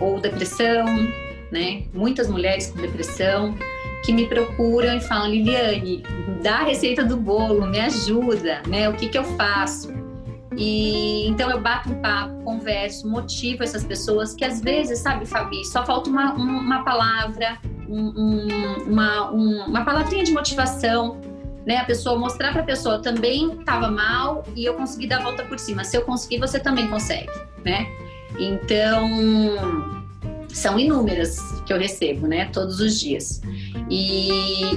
ou 0.01 0.20
depressão, 0.20 0.85
né? 1.51 1.85
Muitas 1.92 2.29
mulheres 2.29 2.70
com 2.70 2.81
depressão 2.81 3.55
que 4.05 4.12
me 4.12 4.27
procuram 4.27 4.97
e 4.97 5.01
falam, 5.01 5.31
Liliane, 5.31 6.03
dá 6.42 6.59
a 6.59 6.64
receita 6.64 7.05
do 7.05 7.16
bolo, 7.16 7.66
me 7.66 7.81
ajuda, 7.81 8.61
né? 8.68 8.88
O 8.88 8.92
que 8.92 9.09
que 9.09 9.16
eu 9.16 9.25
faço? 9.25 9.92
E 10.57 11.27
então 11.27 11.51
eu 11.51 11.61
bato 11.61 11.90
um 11.90 12.01
papo, 12.01 12.35
converso, 12.44 13.09
motivo 13.09 13.62
essas 13.62 13.83
pessoas 13.83 14.35
que 14.35 14.44
às 14.44 14.61
vezes, 14.61 15.01
sabe, 15.01 15.27
Fabi, 15.27 15.64
só 15.64 15.85
falta 15.85 16.11
uma, 16.11 16.35
uma 16.35 16.85
palavra, 16.85 17.59
um, 17.88 18.12
um, 18.16 18.85
uma, 18.87 19.31
um, 19.33 19.64
uma 19.66 19.85
palavrinha 19.85 20.23
de 20.23 20.33
motivação, 20.33 21.20
né? 21.66 21.79
A 21.79 21.85
pessoa 21.85 22.18
mostrar 22.18 22.53
para 22.53 22.62
a 22.62 22.64
pessoa 22.64 23.00
também 23.00 23.53
estava 23.59 23.90
mal 23.90 24.44
e 24.55 24.64
eu 24.64 24.74
consegui 24.74 25.07
dar 25.07 25.18
a 25.18 25.22
volta 25.22 25.44
por 25.44 25.59
cima. 25.59 25.85
Se 25.85 25.96
eu 25.96 26.03
conseguir, 26.03 26.38
você 26.38 26.59
também 26.59 26.88
consegue, 26.88 27.31
né? 27.64 27.87
Então 28.38 29.09
são 30.55 30.79
inúmeras 30.79 31.37
que 31.66 31.72
eu 31.72 31.79
recebo, 31.79 32.29
né? 32.29 32.48
Todos 32.53 32.81
os 32.81 33.00
dias. 33.00 33.42
E, 33.90 34.31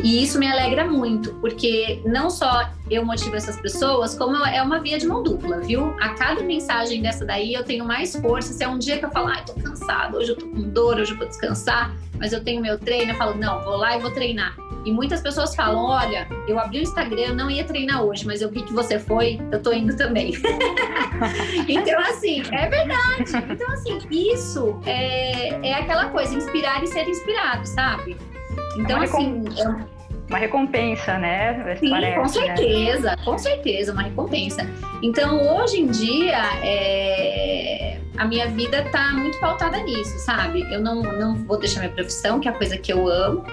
e, 0.03 0.23
isso 0.23 0.39
me 0.39 0.47
alegra 0.47 0.85
muito, 0.85 1.33
porque 1.35 2.01
não 2.05 2.29
só 2.29 2.69
eu 2.89 3.05
motivo 3.05 3.35
essas 3.35 3.59
pessoas, 3.61 4.15
como 4.15 4.35
é 4.45 4.61
uma 4.61 4.79
via 4.79 4.97
de 4.97 5.05
mão 5.05 5.21
dupla, 5.21 5.59
viu? 5.59 5.95
A 6.01 6.09
cada 6.09 6.41
mensagem 6.41 7.01
dessa 7.01 7.23
daí 7.23 7.53
eu 7.53 7.63
tenho 7.63 7.85
mais 7.85 8.15
força. 8.15 8.53
Se 8.53 8.63
é 8.63 8.67
um 8.67 8.79
dia 8.79 8.97
que 8.97 9.05
eu 9.05 9.11
falo, 9.11 9.27
ai, 9.27 9.39
ah, 9.39 9.43
tô 9.43 9.53
cansado, 9.53 10.17
hoje 10.17 10.31
eu 10.31 10.35
tô 10.35 10.47
com 10.47 10.61
dor, 10.69 10.97
hoje 10.97 11.11
eu 11.11 11.17
vou 11.17 11.27
descansar, 11.27 11.95
mas 12.17 12.33
eu 12.33 12.43
tenho 12.43 12.61
meu 12.61 12.79
treino, 12.79 13.11
eu 13.11 13.15
falo, 13.15 13.35
não, 13.35 13.63
vou 13.63 13.77
lá 13.77 13.95
e 13.95 14.01
vou 14.01 14.11
treinar. 14.11 14.66
E 14.87 14.91
muitas 14.91 15.19
pessoas 15.19 15.53
falam: 15.53 15.83
olha, 15.83 16.25
eu 16.47 16.57
abri 16.57 16.79
o 16.79 16.81
Instagram, 16.81 17.33
não 17.33 17.51
ia 17.51 17.65
treinar 17.65 18.01
hoje, 18.03 18.25
mas 18.25 18.41
eu 18.41 18.49
vi 18.49 18.61
que 18.61 18.71
você 18.71 18.97
foi, 18.97 19.37
eu 19.51 19.61
tô 19.61 19.73
indo 19.73 19.93
também. 19.97 20.31
então, 21.67 21.99
assim, 21.99 22.41
é 22.53 22.69
verdade. 22.69 23.33
Então, 23.51 23.69
assim, 23.73 23.99
isso 24.09 24.79
é, 24.85 25.49
é 25.67 25.73
aquela 25.73 26.05
coisa, 26.05 26.33
inspirar 26.33 26.81
e 26.81 26.87
ser 26.87 27.05
inspirado, 27.05 27.67
sabe? 27.67 28.15
Então, 28.77 29.01
é 29.01 29.03
assim. 29.03 29.43
É 29.59 29.97
uma 30.29 30.37
recompensa, 30.37 31.17
né? 31.19 31.75
Sim, 31.75 31.89
parece, 31.89 32.15
com 32.15 32.21
né? 32.21 32.27
certeza, 32.27 33.09
né? 33.09 33.17
com 33.25 33.37
certeza, 33.37 33.91
uma 33.91 34.03
recompensa. 34.03 34.69
Então, 35.01 35.53
hoje 35.53 35.81
em 35.81 35.87
dia, 35.87 36.39
é... 36.63 37.86
a 38.17 38.25
minha 38.25 38.47
vida 38.47 38.83
tá 38.91 39.13
muito 39.13 39.39
pautada 39.39 39.77
nisso, 39.83 40.17
sabe? 40.19 40.61
Eu 40.73 40.81
não, 40.81 41.01
não 41.01 41.35
vou 41.35 41.57
deixar 41.57 41.81
minha 41.81 41.91
profissão, 41.91 42.39
que 42.39 42.47
é 42.47 42.51
a 42.51 42.53
coisa 42.53 42.77
que 42.77 42.91
eu 42.91 43.07
amo, 43.07 43.45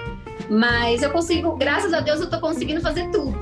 mas 0.49 1.01
eu 1.01 1.09
consigo, 1.11 1.55
graças 1.55 1.93
a 1.93 1.99
Deus, 1.99 2.19
eu 2.19 2.29
tô 2.29 2.39
conseguindo 2.39 2.81
fazer 2.81 3.09
tudo. 3.11 3.37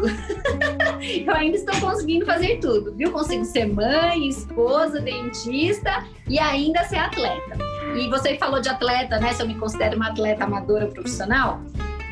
eu 1.02 1.34
ainda 1.34 1.58
estou 1.58 1.80
conseguindo 1.80 2.26
fazer 2.26 2.60
tudo, 2.60 2.94
viu? 2.94 3.12
Consigo 3.12 3.44
ser 3.46 3.68
mãe, 3.68 4.28
esposa, 4.28 5.00
dentista 5.00 6.06
e 6.28 6.40
ainda 6.40 6.84
ser 6.84 6.98
atleta. 6.98 7.58
E 7.96 8.10
você 8.10 8.38
falou 8.38 8.60
de 8.60 8.70
atleta, 8.70 9.20
né? 9.20 9.34
Se 9.34 9.42
eu 9.42 9.48
me 9.48 9.56
considero 9.56 9.96
uma 9.96 10.10
atleta 10.10 10.44
amadora 10.44 10.88
profissional, 10.88 11.62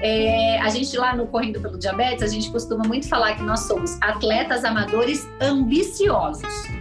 é, 0.01 0.59
a 0.59 0.69
gente 0.69 0.97
lá 0.97 1.15
no 1.15 1.27
Correndo 1.27 1.61
pelo 1.61 1.77
Diabetes, 1.77 2.23
a 2.23 2.27
gente 2.27 2.49
costuma 2.51 2.83
muito 2.85 3.07
falar 3.07 3.35
que 3.35 3.43
nós 3.43 3.61
somos 3.61 3.97
atletas 4.01 4.63
amadores 4.63 5.27
ambiciosos. 5.39 6.80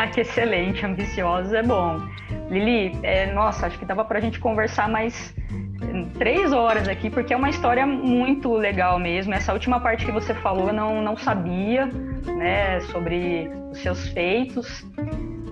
Ah, 0.00 0.06
que 0.06 0.22
excelente, 0.22 0.86
ambiciosos 0.86 1.52
é 1.52 1.62
bom. 1.62 2.00
Lili, 2.48 2.98
é, 3.02 3.30
nossa, 3.34 3.66
acho 3.66 3.78
que 3.78 3.84
dava 3.84 4.02
para 4.02 4.16
a 4.16 4.20
gente 4.22 4.40
conversar 4.40 4.88
mais 4.88 5.34
três 6.18 6.54
horas 6.54 6.88
aqui, 6.88 7.10
porque 7.10 7.34
é 7.34 7.36
uma 7.36 7.50
história 7.50 7.86
muito 7.86 8.50
legal 8.50 8.98
mesmo. 8.98 9.34
Essa 9.34 9.52
última 9.52 9.78
parte 9.78 10.06
que 10.06 10.10
você 10.10 10.32
falou 10.32 10.68
eu 10.68 10.72
não, 10.72 11.02
não 11.02 11.18
sabia, 11.18 11.84
né, 12.24 12.80
sobre 12.80 13.50
os 13.70 13.76
seus 13.76 14.08
feitos. 14.08 14.86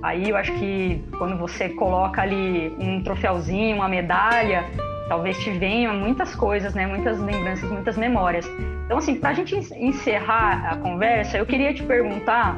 Aí 0.02 0.30
eu 0.30 0.36
acho 0.38 0.50
que 0.54 1.04
quando 1.18 1.36
você 1.36 1.68
coloca 1.68 2.22
ali 2.22 2.74
um 2.80 3.02
troféuzinho, 3.02 3.76
uma 3.76 3.88
medalha, 3.88 4.64
talvez 5.10 5.38
te 5.40 5.50
venham 5.50 5.94
muitas 5.94 6.34
coisas, 6.34 6.72
né, 6.72 6.86
muitas 6.86 7.20
lembranças, 7.20 7.70
muitas 7.70 7.98
memórias. 7.98 8.48
Então, 8.86 8.96
assim, 8.96 9.16
para 9.16 9.28
a 9.28 9.34
gente 9.34 9.54
encerrar 9.54 10.72
a 10.72 10.76
conversa, 10.78 11.36
eu 11.36 11.44
queria 11.44 11.74
te 11.74 11.82
perguntar. 11.82 12.56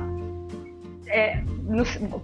É, 1.08 1.42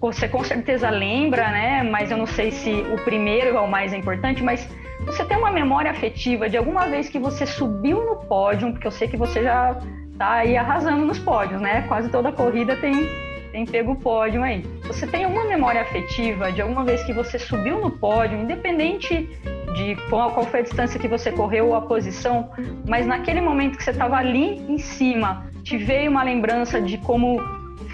você 0.01 0.29
com 0.29 0.43
certeza 0.43 0.91
lembra, 0.91 1.49
né? 1.51 1.83
Mas 1.85 2.11
eu 2.11 2.17
não 2.17 2.27
sei 2.27 2.51
se 2.51 2.71
o 2.71 2.97
primeiro 3.05 3.57
é 3.57 3.61
o 3.61 3.69
mais 3.69 3.93
importante, 3.93 4.43
mas 4.43 4.69
você 5.05 5.25
tem 5.25 5.37
uma 5.37 5.51
memória 5.51 5.91
afetiva 5.91 6.49
de 6.49 6.57
alguma 6.57 6.87
vez 6.87 7.09
que 7.09 7.19
você 7.19 7.47
subiu 7.47 8.05
no 8.05 8.17
pódio, 8.27 8.73
porque 8.73 8.87
eu 8.87 8.91
sei 8.91 9.07
que 9.07 9.17
você 9.17 9.43
já 9.43 9.79
tá 10.19 10.33
aí 10.33 10.57
arrasando 10.57 11.05
nos 11.05 11.19
pódios, 11.19 11.61
né? 11.61 11.83
Quase 11.87 12.09
toda 12.09 12.33
corrida 12.33 12.75
tem, 12.77 13.07
tem 13.53 13.65
pego 13.65 13.93
o 13.93 13.97
pódio 13.97 14.43
aí. 14.43 14.63
Você 14.85 15.07
tem 15.07 15.27
uma 15.27 15.45
memória 15.45 15.83
afetiva 15.83 16.51
de 16.51 16.61
alguma 16.61 16.85
vez 16.85 17.05
que 17.05 17.13
você 17.13 17.39
subiu 17.39 17.81
no 17.81 17.91
pódio, 17.91 18.39
independente 18.39 19.29
de 19.75 19.95
qual, 20.09 20.33
qual 20.33 20.47
foi 20.47 20.61
a 20.61 20.63
distância 20.63 20.99
que 20.99 21.07
você 21.07 21.31
correu 21.31 21.69
ou 21.69 21.75
a 21.75 21.83
posição, 21.83 22.51
mas 22.89 23.07
naquele 23.07 23.43
momento 23.43 23.77
que 23.77 23.85
você 23.85 23.91
estava 23.91 24.17
ali 24.17 24.59
em 24.69 24.79
cima, 24.79 25.47
te 25.63 25.77
veio 25.77 26.11
uma 26.11 26.23
lembrança 26.23 26.81
de 26.81 26.97
como 26.99 27.39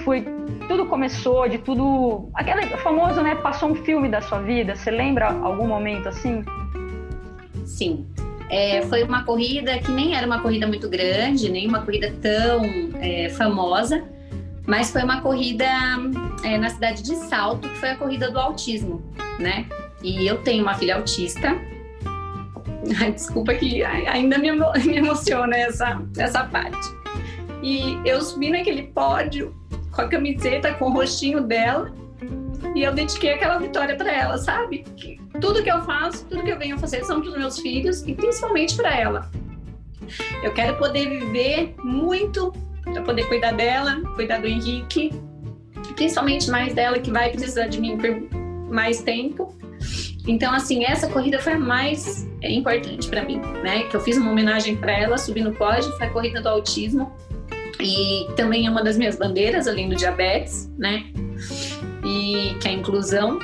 foi 0.04 0.24
tudo 0.68 0.86
começou, 0.86 1.48
de 1.48 1.58
tudo. 1.58 2.28
Aquele 2.34 2.66
famoso, 2.78 3.20
né? 3.22 3.34
Passou 3.36 3.70
um 3.70 3.74
filme 3.74 4.08
da 4.08 4.20
sua 4.20 4.40
vida. 4.40 4.74
Você 4.74 4.90
lembra 4.90 5.28
algum 5.28 5.66
momento 5.66 6.08
assim? 6.08 6.44
Sim. 7.64 8.06
É, 8.50 8.82
foi 8.82 9.02
uma 9.02 9.24
corrida 9.24 9.78
que 9.78 9.90
nem 9.90 10.14
era 10.14 10.26
uma 10.26 10.40
corrida 10.40 10.66
muito 10.66 10.88
grande, 10.88 11.50
nem 11.50 11.66
uma 11.66 11.80
corrida 11.80 12.12
tão 12.20 12.62
é, 13.00 13.30
famosa, 13.30 14.04
mas 14.66 14.90
foi 14.90 15.02
uma 15.02 15.22
corrida 15.22 15.64
é, 16.44 16.58
na 16.58 16.68
cidade 16.68 17.02
de 17.02 17.16
Salto, 17.16 17.66
que 17.66 17.78
foi 17.78 17.90
a 17.90 17.96
corrida 17.96 18.30
do 18.30 18.38
autismo, 18.38 19.02
né? 19.38 19.66
E 20.02 20.26
eu 20.26 20.42
tenho 20.42 20.62
uma 20.62 20.74
filha 20.74 20.96
autista. 20.96 21.48
Ai, 23.00 23.12
desculpa 23.12 23.54
que 23.54 23.82
ainda 23.82 24.36
me, 24.36 24.52
me 24.84 24.96
emociona 24.98 25.56
essa, 25.56 26.02
essa 26.18 26.44
parte. 26.44 26.94
E 27.62 27.98
eu 28.04 28.20
subi 28.20 28.50
naquele 28.50 28.82
pódio 28.88 29.54
com 29.92 30.00
a 30.00 30.08
camiseta, 30.08 30.74
com 30.74 30.86
o 30.86 30.92
rostinho 30.92 31.42
dela, 31.42 31.92
e 32.74 32.82
eu 32.82 32.92
dediquei 32.92 33.34
aquela 33.34 33.58
vitória 33.58 33.96
para 33.96 34.10
ela, 34.10 34.38
sabe? 34.38 34.84
Que 34.96 35.20
tudo 35.40 35.62
que 35.62 35.70
eu 35.70 35.82
faço, 35.82 36.24
tudo 36.26 36.42
que 36.42 36.50
eu 36.50 36.58
venho 36.58 36.78
fazer 36.78 37.04
são 37.04 37.20
para 37.20 37.30
os 37.30 37.36
meus 37.36 37.58
filhos 37.58 38.02
e 38.06 38.14
principalmente 38.14 38.76
para 38.76 38.98
ela. 38.98 39.30
Eu 40.42 40.52
quero 40.52 40.76
poder 40.76 41.08
viver 41.08 41.74
muito 41.82 42.52
para 42.84 43.02
poder 43.02 43.26
cuidar 43.28 43.52
dela, 43.52 44.00
cuidar 44.14 44.40
do 44.40 44.46
Henrique, 44.46 45.10
principalmente 45.94 46.50
mais 46.50 46.74
dela 46.74 46.98
que 46.98 47.10
vai 47.10 47.30
precisar 47.30 47.66
de 47.66 47.80
mim 47.80 47.98
por 47.98 48.72
mais 48.72 49.02
tempo. 49.02 49.54
Então, 50.26 50.54
assim, 50.54 50.84
essa 50.84 51.08
corrida 51.08 51.38
foi 51.38 51.54
a 51.54 51.58
mais 51.58 52.28
importante 52.42 53.08
para 53.08 53.24
mim, 53.24 53.38
né? 53.62 53.84
Que 53.84 53.96
eu 53.96 54.00
fiz 54.00 54.16
uma 54.16 54.30
homenagem 54.30 54.76
para 54.76 54.92
ela, 54.92 55.18
subi 55.18 55.42
no 55.42 55.52
pódio, 55.52 55.92
foi 55.96 56.06
a 56.06 56.10
corrida 56.10 56.40
do 56.40 56.48
autismo 56.48 57.12
e 57.82 58.26
também 58.36 58.66
é 58.66 58.70
uma 58.70 58.82
das 58.82 58.96
minhas 58.96 59.16
bandeiras, 59.16 59.66
além 59.66 59.88
do 59.88 59.96
diabetes, 59.96 60.72
né? 60.78 61.04
E 62.04 62.56
que 62.60 62.68
é 62.68 62.70
a 62.70 62.74
inclusão. 62.74 63.38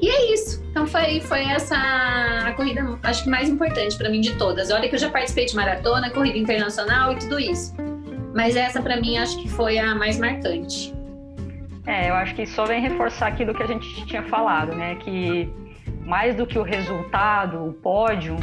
E 0.00 0.08
é 0.08 0.32
isso. 0.32 0.64
Então 0.70 0.86
foi, 0.86 1.20
foi 1.20 1.40
essa 1.40 1.76
a 1.76 2.52
corrida, 2.52 2.98
acho 3.02 3.24
que 3.24 3.30
mais 3.30 3.48
importante 3.48 3.96
para 3.96 4.08
mim 4.08 4.20
de 4.20 4.34
todas. 4.36 4.70
Olha 4.70 4.88
que 4.88 4.94
eu 4.94 4.98
já 4.98 5.10
participei 5.10 5.44
de 5.44 5.54
maratona, 5.54 6.10
corrida 6.10 6.38
internacional 6.38 7.12
e 7.12 7.16
tudo 7.16 7.38
isso. 7.38 7.74
Mas 8.34 8.56
essa 8.56 8.80
para 8.80 9.00
mim 9.00 9.18
acho 9.18 9.40
que 9.42 9.48
foi 9.48 9.78
a 9.78 9.94
mais 9.94 10.18
marcante. 10.18 10.94
É, 11.86 12.10
eu 12.10 12.14
acho 12.14 12.34
que 12.34 12.46
só 12.46 12.64
vem 12.64 12.80
reforçar 12.80 13.28
aquilo 13.28 13.54
que 13.54 13.62
a 13.62 13.66
gente 13.66 14.06
tinha 14.06 14.22
falado, 14.24 14.74
né? 14.74 14.94
Que 14.96 15.50
mais 16.04 16.34
do 16.36 16.46
que 16.46 16.58
o 16.58 16.62
resultado, 16.62 17.64
o 17.64 17.72
pódio, 17.72 18.36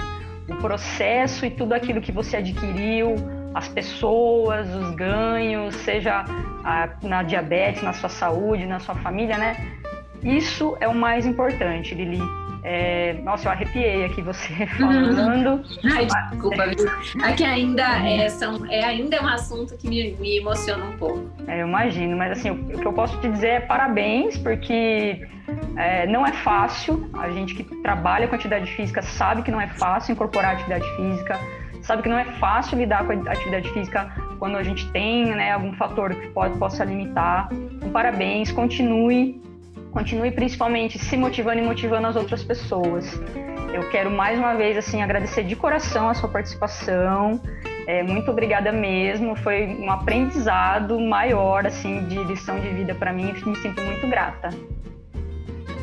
o 0.49 0.55
processo 0.55 1.45
e 1.45 1.51
tudo 1.51 1.73
aquilo 1.73 2.01
que 2.01 2.11
você 2.11 2.37
adquiriu, 2.37 3.15
as 3.55 3.69
pessoas, 3.69 4.69
os 4.75 4.93
ganhos, 4.95 5.73
seja 5.77 6.25
a, 6.63 6.89
na 7.01 7.23
diabetes, 7.23 7.81
na 7.81 7.93
sua 7.93 8.09
saúde, 8.09 8.65
na 8.65 8.79
sua 8.79 8.95
família, 8.95 9.37
né? 9.37 9.55
Isso 10.21 10.75
é 10.81 10.87
o 10.89 10.93
mais 10.93 11.25
importante, 11.25 11.95
Lili. 11.95 12.19
É, 12.67 13.13
nossa, 13.23 13.47
eu 13.47 13.51
arrepiei 13.51 14.03
aqui 14.03 14.21
você 14.21 14.65
falando. 14.77 15.63
Ai, 15.85 16.05
desculpa, 16.05 16.63
Aqui 17.23 17.45
ainda 17.45 17.83
é, 18.05 18.27
são, 18.27 18.65
é 18.69 18.83
ainda 18.83 19.15
é 19.15 19.21
um 19.21 19.27
assunto 19.27 19.77
que 19.77 19.87
me, 19.87 20.15
me 20.19 20.39
emociona 20.39 20.83
um 20.83 20.97
pouco. 20.97 21.29
É, 21.47 21.61
eu 21.61 21.67
imagino, 21.67 22.17
mas 22.17 22.31
assim, 22.31 22.49
o, 22.49 22.55
o, 22.55 22.79
que 22.79 22.85
eu 22.85 22.91
posso 22.91 23.17
te 23.21 23.29
dizer 23.29 23.47
é 23.47 23.59
parabéns, 23.61 24.37
porque 24.37 25.25
é, 25.77 26.05
não 26.07 26.25
é 26.25 26.33
fácil. 26.33 27.09
A 27.13 27.29
gente 27.29 27.53
que 27.53 27.63
trabalha 27.83 28.27
com 28.27 28.35
atividade 28.35 28.69
física 28.73 29.01
sabe 29.01 29.43
que 29.43 29.51
não 29.51 29.61
é 29.61 29.67
fácil 29.67 30.11
incorporar 30.11 30.55
atividade 30.55 30.85
física, 30.97 31.39
sabe 31.85 32.03
que 32.03 32.09
não 32.09 32.17
é 32.17 32.25
fácil 32.25 32.77
lidar 32.77 33.05
com 33.05 33.13
a 33.13 33.31
atividade 33.31 33.69
física 33.69 34.11
quando 34.39 34.57
a 34.57 34.63
gente 34.63 34.91
tem 34.91 35.25
né, 35.27 35.51
algum 35.51 35.73
fator 35.73 36.13
que 36.13 36.27
pode, 36.29 36.57
possa 36.57 36.83
limitar. 36.83 37.47
Então, 37.51 37.89
parabéns, 37.91 38.51
continue 38.51 39.41
continue 39.95 40.29
principalmente 40.29 40.99
se 40.99 41.15
motivando 41.15 41.59
e 41.59 41.61
motivando 41.61 42.05
as 42.07 42.17
outras 42.17 42.43
pessoas. 42.43 43.17
Eu 43.73 43.89
quero 43.91 44.11
mais 44.11 44.37
uma 44.37 44.53
vez 44.53 44.77
assim 44.77 45.01
agradecer 45.01 45.43
de 45.43 45.55
coração 45.55 46.09
a 46.09 46.13
sua 46.13 46.27
participação. 46.27 47.39
É, 47.87 48.03
muito 48.03 48.29
obrigada 48.29 48.73
mesmo. 48.73 49.37
Foi 49.37 49.67
um 49.79 49.89
aprendizado 49.89 50.99
maior 50.99 51.65
assim 51.65 52.03
de 52.07 52.21
lição 52.25 52.59
de 52.59 52.67
vida 52.69 52.93
para 52.93 53.13
mim. 53.13 53.31
Me 53.45 53.55
sinto 53.55 53.81
muito 53.81 54.05
grata. 54.09 54.49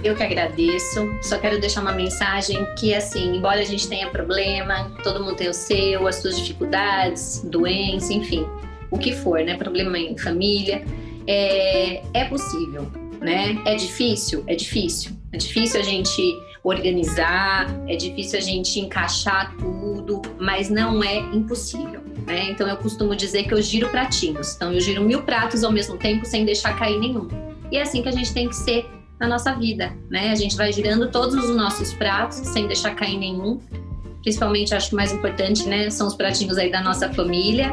Eu 0.03 0.17
que 0.17 0.23
agradeço. 0.23 1.09
Só 1.23 1.39
quero 1.39 1.61
deixar 1.61 1.83
uma 1.83 1.93
mensagem 1.93 2.59
que, 2.79 2.95
assim, 2.95 3.37
embora 3.37 3.61
a 3.61 3.65
gente 3.65 3.89
tenha 3.89 4.09
problema, 4.11 4.91
todo 5.03 5.23
mundo 5.23 5.37
tem 5.37 5.49
o 5.49 5.55
seu, 5.55 6.07
as 6.07 6.17
suas 6.17 6.39
dificuldades, 6.39 7.41
doença, 7.45 8.13
enfim, 8.13 8.47
o 8.91 8.99
que 8.99 9.13
for, 9.13 9.41
né? 9.45 9.57
Problema 9.57 9.99
em 9.99 10.19
família, 10.19 10.85
é, 11.27 12.03
é 12.13 12.25
possível 12.25 12.91
né? 13.23 13.61
É 13.65 13.75
difícil? 13.75 14.45
É 14.47 14.55
difícil. 14.55 15.13
É 15.33 15.37
difícil 15.39 15.81
a 15.81 15.83
gente 15.83 16.21
organizar, 16.63 17.67
é 17.89 17.97
difícil 17.97 18.39
a 18.39 18.43
gente 18.43 18.79
encaixar 18.79 19.57
tudo, 19.57 20.21
mas 20.39 20.69
não 20.69 21.03
é 21.03 21.19
impossível. 21.19 22.01
Né? 22.27 22.51
Então 22.51 22.69
eu 22.69 22.77
costumo 22.77 23.17
dizer 23.17 23.45
que 23.45 23.55
eu 23.55 23.63
giro 23.63 23.89
pratinhos. 23.89 24.55
Então 24.55 24.73
eu 24.73 24.81
giro 24.81 25.03
mil 25.03 25.23
pratos 25.23 25.65
ao 25.65 25.73
mesmo 25.73 25.97
tempo 25.97 26.27
sem 26.27 26.45
deixar 26.45 26.77
cair 26.77 26.99
nenhum. 26.99 27.29
E 27.71 27.79
é 27.79 27.83
assim 27.83 28.03
que 28.03 28.09
a 28.09 28.13
gente 28.13 28.33
tem 28.35 28.49
que 28.49 28.57
ser 28.57 28.87
na 29.23 29.29
nossa 29.29 29.55
vida, 29.55 29.93
né? 30.11 30.31
A 30.31 30.35
gente 30.35 30.57
vai 30.57 30.73
girando 30.73 31.09
todos 31.09 31.37
os 31.37 31.55
nossos 31.55 31.95
pratos 31.95 32.39
sem 32.39 32.67
deixar 32.67 32.97
cair 32.97 33.17
nenhum. 33.17 33.61
Principalmente 34.21 34.75
acho 34.75 34.89
que 34.89 34.95
o 34.95 34.97
mais 34.97 35.13
importante, 35.13 35.67
né, 35.69 35.89
são 35.91 36.09
os 36.09 36.15
pratinhos 36.15 36.59
aí 36.59 36.71
da 36.71 36.83
nossa 36.83 37.13
família, 37.13 37.73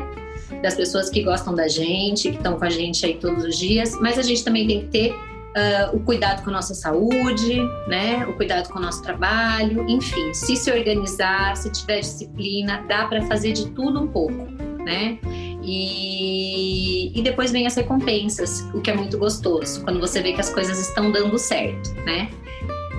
das 0.61 0.75
pessoas 0.75 1.09
que 1.09 1.23
gostam 1.23 1.55
da 1.55 1.67
gente, 1.67 2.29
que 2.29 2.37
estão 2.37 2.57
com 2.57 2.65
a 2.65 2.69
gente 2.69 3.03
aí 3.03 3.15
todos 3.15 3.43
os 3.43 3.57
dias. 3.57 3.99
Mas 3.99 4.19
a 4.19 4.21
gente 4.21 4.43
também 4.43 4.67
tem 4.67 4.81
que 4.81 4.87
ter 4.87 5.15
Uh, 5.49 5.97
o 5.97 5.99
cuidado 6.01 6.43
com 6.43 6.51
a 6.51 6.53
nossa 6.53 6.75
saúde, 6.75 7.59
né? 7.87 8.23
O 8.27 8.33
cuidado 8.33 8.69
com 8.69 8.77
o 8.77 8.81
nosso 8.81 9.01
trabalho, 9.01 9.83
enfim, 9.89 10.31
se 10.31 10.55
se 10.55 10.71
organizar, 10.71 11.57
se 11.57 11.71
tiver 11.71 12.01
disciplina, 12.01 12.85
dá 12.87 13.07
para 13.07 13.23
fazer 13.23 13.53
de 13.53 13.67
tudo 13.71 13.99
um 13.99 14.07
pouco, 14.07 14.45
né? 14.85 15.17
E, 15.63 17.17
e 17.17 17.21
depois 17.21 17.51
vem 17.51 17.67
as 17.67 17.75
recompensas, 17.75 18.61
o 18.73 18.81
que 18.81 18.89
é 18.89 18.95
muito 18.95 19.17
gostoso, 19.17 19.83
quando 19.83 19.99
você 19.99 20.21
vê 20.21 20.33
que 20.33 20.39
as 20.39 20.49
coisas 20.49 20.79
estão 20.79 21.11
dando 21.11 21.37
certo, 21.37 21.93
né? 22.05 22.29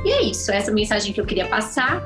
E 0.04 0.10
é 0.10 0.22
isso, 0.22 0.50
essa 0.50 0.70
mensagem 0.70 1.12
que 1.12 1.20
eu 1.20 1.26
queria 1.26 1.46
passar. 1.46 2.02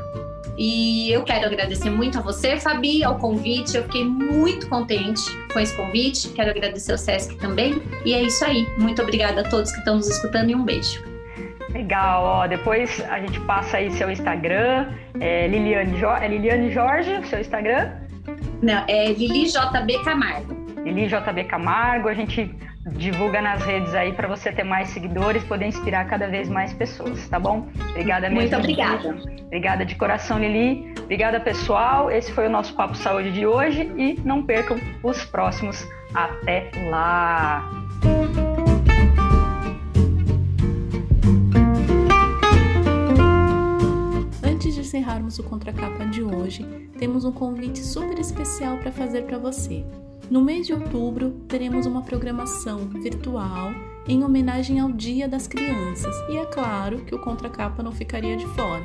E 0.56 1.10
eu 1.10 1.24
quero 1.24 1.46
agradecer 1.46 1.90
muito 1.90 2.18
a 2.18 2.20
você, 2.20 2.56
Fabi, 2.56 3.02
ao 3.02 3.18
convite. 3.18 3.76
Eu 3.76 3.82
fiquei 3.84 4.04
muito 4.04 4.68
contente 4.68 5.22
com 5.52 5.58
esse 5.58 5.74
convite. 5.76 6.28
Quero 6.28 6.50
agradecer 6.50 6.92
ao 6.92 6.98
Sesc 6.98 7.34
também. 7.36 7.82
E 8.04 8.14
é 8.14 8.22
isso 8.22 8.44
aí. 8.44 8.64
Muito 8.78 9.02
obrigada 9.02 9.40
a 9.40 9.44
todos 9.44 9.72
que 9.72 9.78
estão 9.78 9.96
nos 9.96 10.08
escutando 10.08 10.50
e 10.50 10.54
um 10.54 10.64
beijo. 10.64 11.02
Legal, 11.74 12.22
ó, 12.22 12.46
depois 12.46 13.02
a 13.10 13.18
gente 13.18 13.40
passa 13.40 13.78
aí 13.78 13.90
seu 13.90 14.08
Instagram, 14.08 14.92
é 15.18 15.48
Liliane, 15.48 15.98
jo 15.98 16.06
é 16.06 16.28
Liliane 16.28 16.70
Jorge, 16.70 17.26
seu 17.26 17.40
Instagram? 17.40 17.90
Não, 18.62 18.84
é 18.88 19.12
Lili 19.12 19.46
JB 19.46 20.04
Camargo. 20.04 20.64
Lili 20.84 21.06
JB 21.06 21.44
Camargo, 21.44 22.08
a 22.08 22.14
gente 22.14 22.54
divulga 22.92 23.40
nas 23.40 23.62
redes 23.64 23.94
aí 23.94 24.12
para 24.12 24.28
você 24.28 24.52
ter 24.52 24.64
mais 24.64 24.88
seguidores, 24.88 25.42
poder 25.44 25.66
inspirar 25.66 26.06
cada 26.06 26.28
vez 26.28 26.48
mais 26.48 26.72
pessoas, 26.72 27.26
tá 27.28 27.38
bom? 27.38 27.66
Obrigada 27.90 28.28
mesmo. 28.28 28.40
Muito 28.40 28.56
obrigada. 28.56 29.16
Obrigada 29.46 29.84
de 29.84 29.94
coração, 29.94 30.38
Lili. 30.38 30.92
Obrigada, 31.02 31.40
pessoal. 31.40 32.10
Esse 32.10 32.32
foi 32.32 32.46
o 32.46 32.50
nosso 32.50 32.74
Papo 32.74 32.94
Saúde 32.94 33.32
de 33.32 33.46
hoje 33.46 33.90
e 33.96 34.20
não 34.24 34.42
percam 34.42 34.78
os 35.02 35.24
próximos. 35.24 35.86
Até 36.14 36.70
lá! 36.88 37.68
Encerrarmos 44.94 45.40
o 45.40 45.42
Contracapa 45.42 46.07
de 46.07 46.22
hoje, 46.22 46.64
temos 46.96 47.24
um 47.24 47.33
convite 47.33 47.80
super 47.80 48.16
especial 48.16 48.78
para 48.78 48.92
fazer 48.92 49.22
para 49.22 49.38
você. 49.38 49.85
No 50.30 50.40
mês 50.40 50.68
de 50.68 50.72
outubro, 50.72 51.33
teremos 51.48 51.85
uma 51.85 52.02
programação 52.02 52.78
virtual 52.88 53.72
em 54.07 54.22
homenagem 54.22 54.78
ao 54.78 54.92
Dia 54.92 55.26
das 55.26 55.48
Crianças, 55.48 56.14
e 56.30 56.37
é 56.37 56.46
claro 56.46 57.00
que 57.00 57.14
o 57.14 57.18
Contracapa 57.18 57.83
não 57.83 57.90
ficaria 57.90 58.37
de 58.37 58.46
fora. 58.48 58.85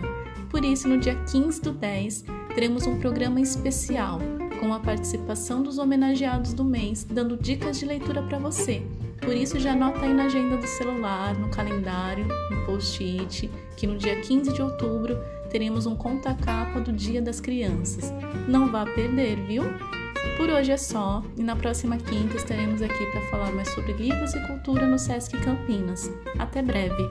Por 0.49 0.65
isso, 0.65 0.87
no 0.87 0.97
dia 0.97 1.13
15 1.31 1.61
do 1.61 1.71
10, 1.73 2.25
teremos 2.55 2.87
um 2.87 2.97
programa 2.99 3.39
especial 3.39 4.19
com 4.59 4.73
a 4.73 4.79
participação 4.79 5.61
dos 5.61 5.77
homenageados 5.77 6.53
do 6.53 6.65
mês, 6.65 7.03
dando 7.03 7.37
dicas 7.37 7.77
de 7.77 7.85
leitura 7.85 8.23
para 8.23 8.39
você. 8.39 8.81
Por 9.21 9.35
isso, 9.35 9.59
já 9.59 9.73
anota 9.73 10.01
aí 10.01 10.13
na 10.13 10.23
agenda 10.23 10.57
do 10.57 10.65
celular, 10.65 11.37
no 11.37 11.49
calendário, 11.49 12.25
no 12.49 12.65
post-it, 12.65 13.49
que 13.77 13.85
no 13.85 13.95
dia 13.95 14.19
15 14.21 14.51
de 14.51 14.61
outubro 14.61 15.15
teremos 15.49 15.85
um 15.85 15.95
conta-capa 15.95 16.79
do 16.79 16.93
Dia 16.93 17.21
das 17.21 17.39
Crianças. 17.39 18.13
Não 18.47 18.71
vá 18.71 18.85
perder, 18.85 19.35
viu? 19.45 19.63
Por 20.37 20.49
hoje 20.49 20.71
é 20.71 20.77
só, 20.77 21.23
e 21.37 21.43
na 21.43 21.55
próxima 21.55 21.97
quinta 21.97 22.37
estaremos 22.37 22.81
aqui 22.81 23.05
para 23.07 23.21
falar 23.29 23.51
mais 23.51 23.69
sobre 23.69 23.93
livros 23.93 24.33
e 24.33 24.47
cultura 24.47 24.85
no 24.85 24.97
Sesc 24.97 25.37
Campinas. 25.39 26.11
Até 26.37 26.61
breve! 26.61 27.09